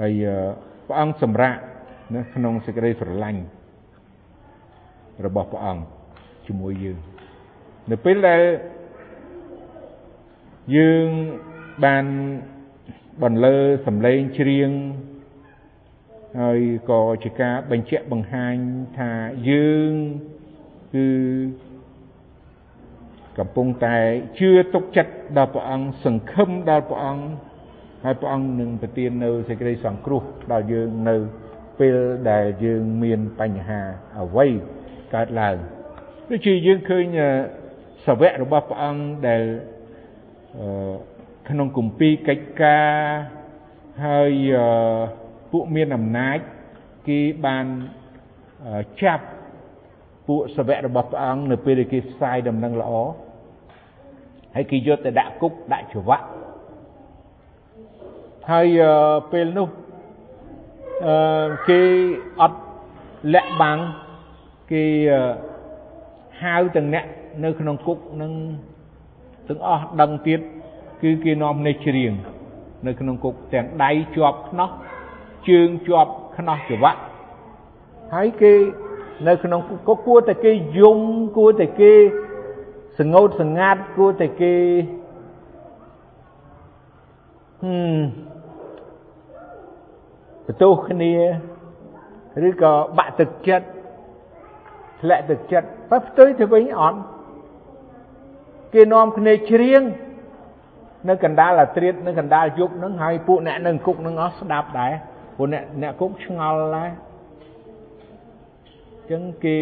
[0.00, 0.24] ហើយ
[0.86, 1.58] ព្រះអង្គសម្រាប់
[2.14, 3.42] ណាក្នុងសេចក្តីស្រឡាញ់
[5.26, 5.82] របស់ព្រះអង្គ
[6.46, 6.98] ជាមួយយើង
[7.90, 8.42] នៅពេលដែល
[10.76, 11.08] យើង
[11.84, 12.04] បាន
[13.22, 13.56] បន្លឺ
[13.86, 14.70] សម្លេងច្រៀង
[16.40, 16.60] ហើយ
[16.90, 18.56] ក៏ជាការបញ្ជាក់បង្ហាញ
[18.98, 19.10] ថា
[19.50, 19.92] យើង
[20.94, 21.08] គឺ
[23.38, 23.96] កំពុងតែ
[24.38, 27.24] ជឿទុកចិត្តដល់ព្រះអង្គសង្ឃឹមដល់ព្រះអង្គ
[28.04, 31.16] ហើយព្រះអង្គនឹងប្រទាននៅសេចក្តីសង្គ្រោះដល់យើងនៅ
[31.78, 31.96] ពេល
[32.30, 33.80] ដែលយើងមានបញ្ហា
[34.20, 34.46] អ្វី
[35.14, 35.56] កើតឡើង
[36.28, 37.04] ដូចជាយើងឃើញ
[38.06, 39.42] សាវករបស់ព្រះអង្គដែល
[41.48, 42.90] ក្នុងគម្ពីរកិច្ចការ
[44.06, 44.32] ហើយ
[45.52, 46.38] ពួកមានអំណាច
[47.08, 47.64] គេបាន
[49.02, 49.24] ចាប់
[50.26, 52.92] ពួកសាវករបស់ព្រះអង្គនៅពេលដែលគេផ្សាយដំណឹងល្អ
[54.54, 56.26] ហើយគេយកទៅដាក់គុកដាក់ច្រវាក់
[58.50, 58.68] ហើយ
[59.32, 59.68] ពេលនោះ
[61.02, 61.80] អឺគេ
[62.40, 62.58] អត់
[63.34, 63.78] លាក់បាំង
[64.72, 64.84] គេ
[66.42, 67.04] ហៅទាំងអ្នក
[67.44, 68.32] នៅក្នុងគុកនឹង
[69.48, 70.40] ទាំងអស់ដឹងទៀត
[71.02, 72.12] គឺគេនាំនេះច្រៀង
[72.86, 74.70] នៅក្នុងគុកទាំងដៃជាប់ខ្នោះ
[75.48, 77.00] ជើងជាប់ខ្នោះច្រវាក់
[78.14, 78.52] ហើយគេ
[79.28, 80.98] នៅក្នុងគុកគួរតែគេយំ
[81.36, 81.92] គួរតែគេ
[82.98, 84.54] សងោតសងាត់គួរតែគេ
[87.62, 87.98] ហឹម
[90.46, 91.14] បន្ទោសគ្នា
[92.48, 93.66] ឬក៏បាក់ទឹកចិត្ត
[95.00, 96.98] ធ្លាក់ទឹកចិត្តបើផ្ទុយទៅវិញអត់
[98.74, 99.82] គេនាំគ្នាច្រៀង
[101.08, 104.92] នៅកណ្ដាលអាត្រៀតនៅកណ្ដាលយប់ហ្នឹងហើយពួកអ្នកនៅគុកហ្នឹងអស់ស្ដាប់ដែរ
[105.36, 106.90] ពួកអ្នកអ្នកគុកឆ្ងល់ដែរ
[108.96, 109.56] អញ្ចឹងគេ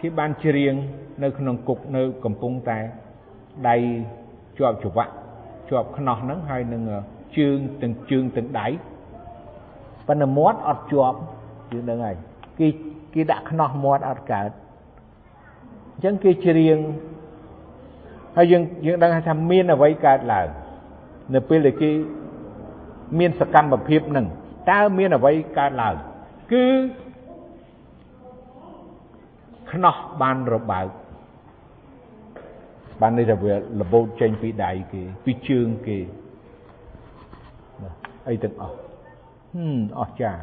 [0.00, 0.74] គេបានច្រៀង
[1.22, 2.78] នៅក្នុងគុកនៅកំពុងតែ
[3.68, 3.76] ដៃ
[4.58, 5.12] ជាប់ច្រវាក់
[5.68, 6.82] ជាប់ខ្នោះហ្នឹងហើយនឹង
[7.38, 8.66] ជើងទាំងជើងទាំងដៃ
[10.06, 11.18] ប៉ុន្តែមាត់អត់ជាប់
[11.72, 12.16] យើងដឹងហើយ
[12.58, 12.66] គេ
[13.14, 14.50] គេដាក់ខ្នោះមាត់អត់កើត
[15.92, 16.78] អញ្ចឹងគេច្រៀង
[18.36, 20.48] ហើយយើងយើងដឹងថាមានអ្វីកើតឡើង
[21.34, 21.90] នៅពេលដែលគេ
[23.18, 24.26] មានសកម្មភាពនឹង
[24.70, 25.94] តើមានអ្វីកើតឡើង
[26.52, 26.64] គឺ
[29.72, 30.86] ខ្នោះបានរបើក
[33.00, 35.98] បានន័យថាវាលបោតចេញពីដៃគេពីជើងគេ
[38.28, 38.85] អីទាំងអស់ហឹម
[40.00, 40.42] អស្ចារ្យ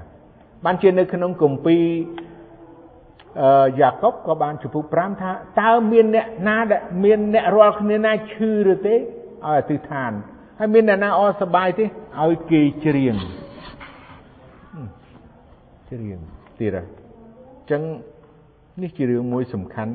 [0.65, 1.85] បានជានៅក្នុងគម្ពីរ
[3.41, 5.31] អឺយ៉ាកុបក៏បានចំពុ5ថា
[5.61, 9.01] តើមានអ្នកណាដែលមានអ្នករាល់គ្នាណាឈឺឬទេឲ្យ
[9.45, 10.11] អធិដ្ឋាន
[10.59, 13.15] ហើយមានអ្នកណាអសប្បាយទេឲ្យគេច្រៀង
[15.89, 16.19] ច្រៀង
[16.59, 17.81] ទៀតហើយអញ្ចឹង
[18.81, 19.93] នេះជារឿងមួយសំខាន់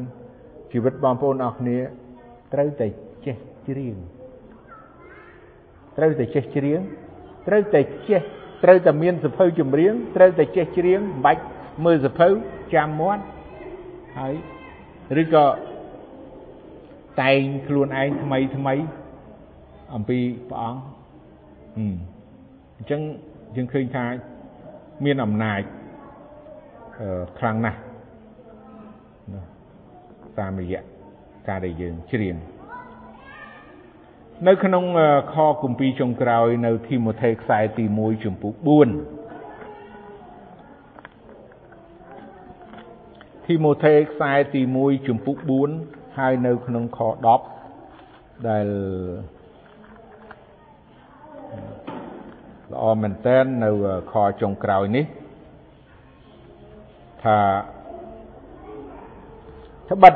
[0.72, 1.78] ជីវិតបងប្អូនអរគ្នា
[2.52, 2.86] ត្រូវតែ
[3.26, 3.36] ចេះ
[3.68, 3.96] ច្រៀង
[5.96, 6.80] ត្រូវតែចេះច្រៀង
[7.46, 7.80] ត្រូវតែ
[8.11, 8.22] ចេះ
[8.64, 11.42] ត្រូវតែមានសភៅចម្រៀងត្រូវតែចេះច្រៀងមិនបាច់
[11.84, 12.28] មើលសភៅ
[12.74, 13.22] ចាំមាត់
[14.18, 14.34] ហើយ
[15.22, 15.46] ឬក៏
[17.22, 18.74] តែងខ្លួនឯងថ្មីថ្មី
[19.94, 20.18] អំពី
[20.50, 20.80] ព្រះអង្គ
[22.76, 23.00] អញ្ចឹង
[23.56, 24.04] យើងឃើញថា
[25.04, 25.61] មានអំណាច
[27.38, 27.78] ខ្លាំងណាស់
[30.38, 30.80] តាមរយៈ
[31.48, 32.36] ការដែលយើងច្រៀង
[34.47, 34.84] នៅក្នុង
[35.32, 38.55] ខគម្ពីរចុងក្រោយនៅធីម៉ូថេខ្សែទី1ចំពុ4
[43.47, 45.32] ធីម៉ូថេខ្សែទី1ចំពុ
[45.74, 46.99] 4ហើយនៅក្នុងខ
[47.74, 48.66] 10ដែល
[52.72, 53.70] ល្អមែនតើនៅ
[54.12, 55.05] ខចុងក្រោយនេះ
[57.22, 57.39] ថា
[59.91, 60.14] ត្បិត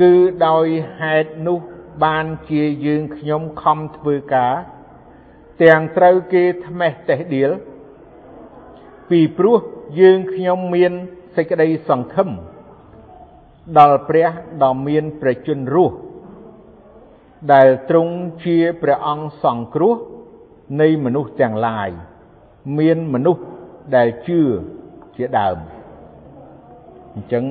[0.00, 0.12] គឺ
[0.46, 0.66] ដោយ
[1.00, 1.60] ហេតុនោះ
[2.04, 4.54] បានជាយើងខ្ញុំខំធ្វើការ
[5.62, 7.50] ទាំងត្រូវគេថ្មេះតេះដៀល
[9.10, 9.58] ពីព្រោះ
[10.00, 10.92] យើងខ្ញុំមាន
[11.36, 12.30] សេចក្តីសង្ឃឹម
[13.78, 14.28] ដល់ព្រះ
[14.62, 15.96] ដ៏មានព្រះជន្មរស់
[17.52, 19.94] ដែលទ្រង់ជាព្រះអង្គសង្គ្រោះ
[20.80, 21.90] នៃមនុស្សទាំងឡាយ
[22.78, 23.42] មានមនុស្ស
[23.96, 24.40] ដែលជឿ
[25.16, 25.58] ជាដើម
[27.14, 27.44] អញ្ចឹង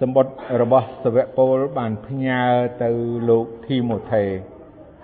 [0.00, 2.42] សម្បត្តិរបស់សាវកពូលបានផ្ញើ
[2.82, 2.90] ទៅ
[3.28, 4.24] លោកធីម៉ូថេ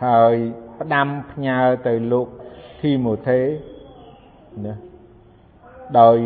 [0.07, 0.35] ហើយ
[0.79, 2.29] ផ្ដាំផ្ញើទៅលោក
[2.81, 3.41] ធីម៉ូថេ
[4.67, 4.75] ណា
[6.01, 6.19] ដោយ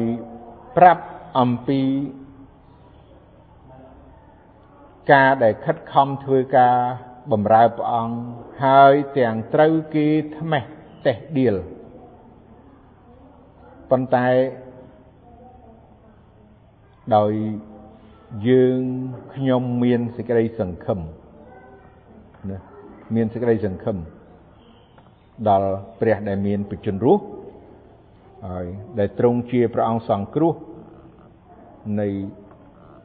[0.76, 1.04] ប្រាប់
[1.38, 1.82] អំពី
[5.12, 6.76] ការដែលខិតខំធ្វើការ
[7.32, 8.16] បម្រើព្រះអង្គ
[8.64, 10.06] ហើយទាំងត្រូវគេ
[10.38, 10.64] ថ្មេះ
[11.06, 11.56] តេះដៀល
[13.90, 14.28] ប៉ុន្តែ
[17.16, 17.32] ដោយ
[18.48, 18.80] យើង
[19.34, 20.98] ខ្ញុំមានសេចក្តីសង្ឃឹម
[22.50, 22.58] ណា
[23.14, 23.96] មានសេចក្តីសង្ឃឹម
[25.48, 25.68] ដល់
[26.00, 27.24] ព្រះដែលមានបជនរស់
[28.48, 28.66] ហើយ
[28.98, 30.54] ដែលទ្រង់ជាព្រះអង្គសង្គ្រោះ
[32.00, 32.08] នៃ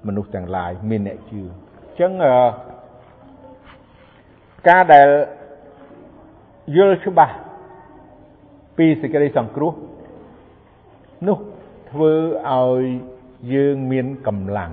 [0.08, 2.12] មនុស្សទាំងឡាយមានអ្នកជឿអញ្ចឹង
[4.70, 5.10] ការដែល
[6.76, 7.36] យល់ច្បាស់
[8.78, 9.74] ពីសេចក្តីសង្គ្រោះ
[11.28, 11.38] នោះ
[11.92, 12.14] ធ្វើ
[12.50, 12.84] ឲ្យ
[13.54, 14.72] យើងមានកម្លាំង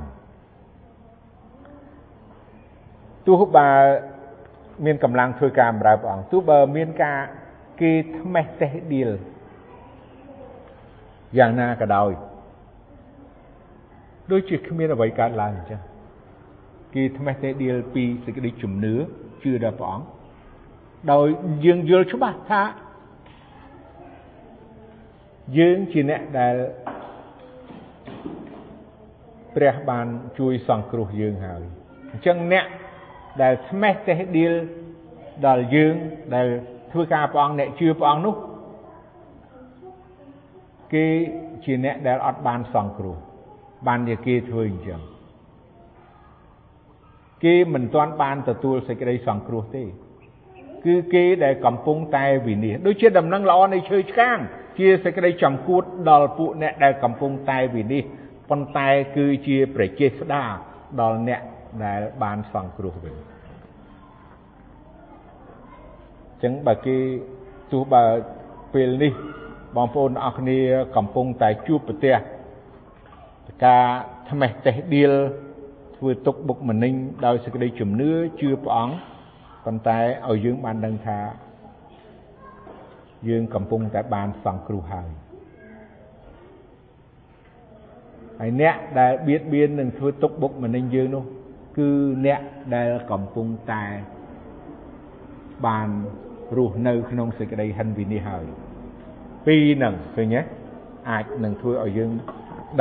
[3.26, 3.68] ទោះបើ
[4.86, 7.18] មានកម្លាំងធ្វើការបម្រើព្រះអង្គទោះបើមានការ
[7.80, 9.10] គេថ្មេះតេះដៀល
[11.38, 12.10] យ៉ាងណាក៏ដោយ
[14.30, 15.80] ដូចជាគ្មានអ្វីកើតឡើងអញ្ចឹង
[16.94, 18.94] គេថ្មេះតេះដៀលពីសេចក្តីជំនឿ
[19.42, 20.06] ជឿដល់ព្រះអង្គ
[21.12, 21.26] ដោយ
[21.64, 22.62] យើងយល់ច្បាស់ថា
[25.58, 26.54] យើងជាអ្នកដែល
[29.56, 30.06] ព្រះបាន
[30.38, 31.62] ជួយសង្គ្រោះយើងហើយ
[32.12, 32.66] អញ្ចឹងអ្នក
[33.42, 34.54] ដែលស្មេះតេះដៀល
[35.46, 35.94] ដល់យើង
[36.34, 36.46] ដែល
[36.92, 38.34] ធ្វើការព្រះអង្គអ្នកជឿព្រះអង្គនោះ
[40.94, 41.06] គេ
[41.64, 43.16] ជាអ្នកដែលអត់បានសង្គ្រោះ
[43.86, 45.00] បានជាគេធ្វើអញ្ចឹង
[47.44, 49.84] គេមិនទាន់បានទទួលសេចក្តីសង្គ្រោះទេ
[50.86, 54.38] គឺគេដែលកំពុងតែវិនិច្ឆ័យដូចជាដំណឹងល្អនៃឈើឆ្កាង
[54.78, 60.42] ជាសេចក្តីចំគួតដល់ពួកអ្នកដែលកំពុងតែវិនិច្ឆ័យប៉ុន្តែគឺជាប្រជាស្ដា
[61.00, 61.40] ដល់អ្នក
[61.84, 63.14] ដែលបានសង្គ្រោះវិញ
[66.42, 66.96] ចឹងបើគេ
[67.72, 68.04] ទោះបើ
[68.74, 69.12] ពេលនេះ
[69.76, 70.58] បងប្អូនអរគ្នា
[70.96, 72.16] កំពុងតែជួបប្រទះ
[73.66, 73.86] ការ
[74.30, 75.12] ថ្មេះតេះដៀល
[75.96, 76.94] ធ្វើទុកបុកម្នេញ
[77.26, 78.10] ដោយសេចក្តីជំនឿ
[78.40, 78.94] ជឿព្រះអង្គ
[79.64, 79.98] ប៉ុន្តែ
[80.28, 81.18] ឲ្យយើងបានដឹងថា
[83.28, 85.08] យើងកំពុងតែបានសង្គ្រោះហើយ
[88.40, 91.24] ហើយអ្នកដែលបៀតបៀននឹងធ្វើទុកបុកម្នេញយើងនោះ
[91.78, 91.90] គឺ
[92.26, 92.40] អ្នក
[92.74, 93.84] ដែលកំពុងតែ
[95.66, 95.88] បាន
[96.56, 98.44] រស់នៅក្នុងសេចក្តីហិនវិនិច្ឆ័យហើយ
[99.46, 100.40] ពីរហ្នឹងឃើញទេ
[101.10, 102.10] អាចនឹងធ្វើឲ្យយើង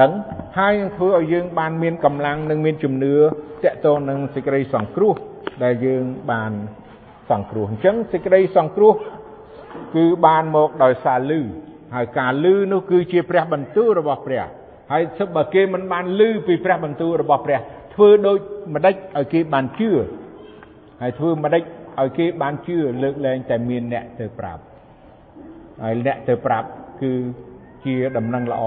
[0.01, 0.11] ដឹង
[0.57, 3.15] ហើយនឹងធ្វើឲ្យយើងបានមានកម្លាំងនិងមានជំនឿ
[3.63, 5.13] តកតងនឹងសេចក្តីសង្គ្រោះ
[5.63, 6.51] ដែលយើងបាន
[7.31, 8.93] សង្គ្រោះអញ្ចឹងសេចក្តីសង្គ្រោះ
[9.95, 11.41] គឺបានមកដោយសារលឺ
[11.95, 14.43] ហើយការលឺនោះគឺជាព្រះបន្ទូលរបស់ព្រះ
[14.91, 17.59] ហើយសិបបើគេមិនបានលឺពីព្រះបន្ទូលរបស់ព្រះ
[17.95, 18.39] ធ្វើដូច
[18.75, 19.89] ម្ដេចឲ្យគេបានជឿ
[21.01, 21.63] ហើយធ្វើម្ដេច
[21.99, 24.61] ឲ្យគេបានជឿលើកលែងតែមានអ្នកទៅប្រាប់
[25.83, 26.67] ហើយអ្នកទៅប្រាប់
[27.01, 27.11] គឺ
[27.85, 28.63] ជាដំណឹងល្អ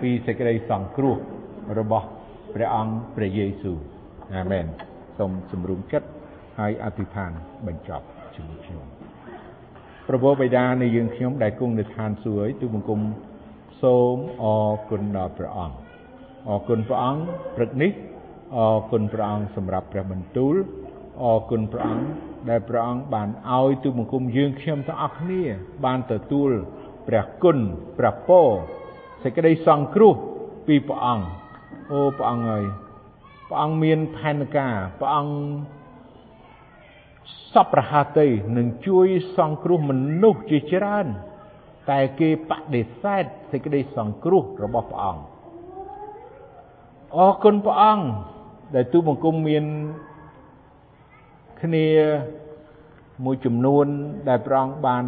[0.00, 1.16] ពីសេចក្តីសង្គ្រោះ
[1.78, 2.06] របស់
[2.54, 3.78] ព្រះអង្គព្រះយេស៊ូវ
[4.34, 4.66] អាមែន
[5.18, 6.08] សូមសម្រុំចិត្ត
[6.58, 7.30] ហើយអធិដ្ឋាន
[7.66, 8.84] បញ្ចប់ជាមួយខ្ញុំ
[10.08, 13.00] ព្រះបិតានៃយើងខ្ញុំដែលគង់នៅឋានសួគ៌ទូបង្គំ
[13.82, 15.76] សូមអរគុណដល់ព្រះអង្គ
[16.48, 17.22] អរគុណព្រះអង្គ
[17.56, 17.90] ព្រឹកនេះ
[18.56, 20.54] អរគុណព្រះអង្គសម្រាប់ព្រះបន្ទូល
[21.22, 22.06] អរគុណព្រះអង្គ
[22.50, 25.42] ដែលព្រះអង្គបានឲ្យទូបង្គំយើងខ្ញុំទាំងអស់គ្នា
[25.84, 26.50] បានទទួល
[27.08, 27.58] ព្រះគុណ
[27.98, 28.48] ព្រះពរ
[29.22, 30.14] សេចក្តីសង្គ្រោះ
[30.66, 31.26] ពីព្រះអង្គ
[31.90, 32.64] អូព្រះអង្គអើយ
[33.48, 35.34] ព្រះអង្គមានផែនការព្រះអង្គ
[37.54, 39.06] សពរហតីនឹងជួយ
[39.38, 39.92] សង្គ្រោះម
[40.22, 41.06] នុស្សជាច្រើន
[41.90, 45.22] តែគេបដិសេធសេចក្តីសង្គ្រោះរបស់ព្រះអង្គ
[47.16, 48.04] អរគុណព្រះអង្គ
[48.74, 49.64] ដែលទូបង្គំមាន
[51.62, 51.86] គ្នា
[53.24, 53.86] មួយចំនួន
[54.28, 55.04] ដែលព្រះអង្គបាន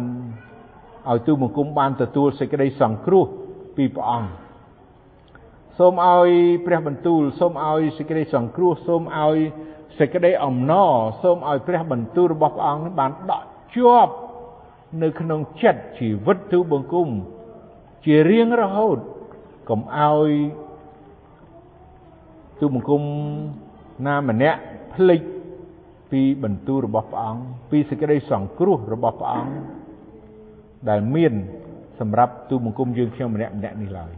[1.09, 3.25] ឲ្យទូបង្គំបានទទួលសេចក្តីសង្គ្រោះ
[3.77, 4.29] ពីព្រះអង្គ
[5.77, 6.29] សូមឲ្យ
[6.65, 9.37] ព្រះបន្ទូលសូមឲ្យសេចក្តីសង្គ្រោះសូមឲ្យ
[9.99, 10.91] សេចក្តីអំណរ
[11.23, 13.43] សូមឲ្យព្រះបន្ទូលរបស់ព្រះអង្គបានដក
[13.75, 14.13] ជាប់
[15.01, 17.07] នៅក្នុងចិត្តជីវិតទូបង្គំ
[18.05, 18.97] ជារៀងរហូត
[19.69, 20.29] កុំឲ្យ
[22.63, 23.01] ទូបង្គំ
[24.07, 24.59] ណាម្នាក់
[24.93, 25.21] ភ្លេច
[26.11, 27.41] ពីបន្ទូលរបស់ព្រះអង្គ
[27.71, 29.53] ពីសេចក្តីសង្គ្រោះរបស់ព្រះអង្គ
[30.89, 31.33] ដែលមាន
[31.99, 34.13] សម្រាប់ទូបង្គំយើងខ្ញុំម្នាក់ម្នាក់នេះឡើយ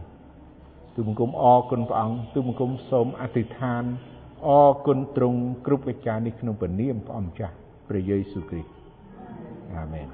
[0.94, 3.84] ទូបង្គំអរគុណព្រះអង្គទូបង្គំសូមអធិដ្ឋាន
[4.46, 7.54] អរគុណទ្រង់គ្រប់កិច្ចការនេះក្នុងព្រះនាមព្រះអង្គម្ចាស់
[7.88, 8.70] ព្រះយេស៊ូវគ្រីស្ទ
[9.74, 10.08] អាមែន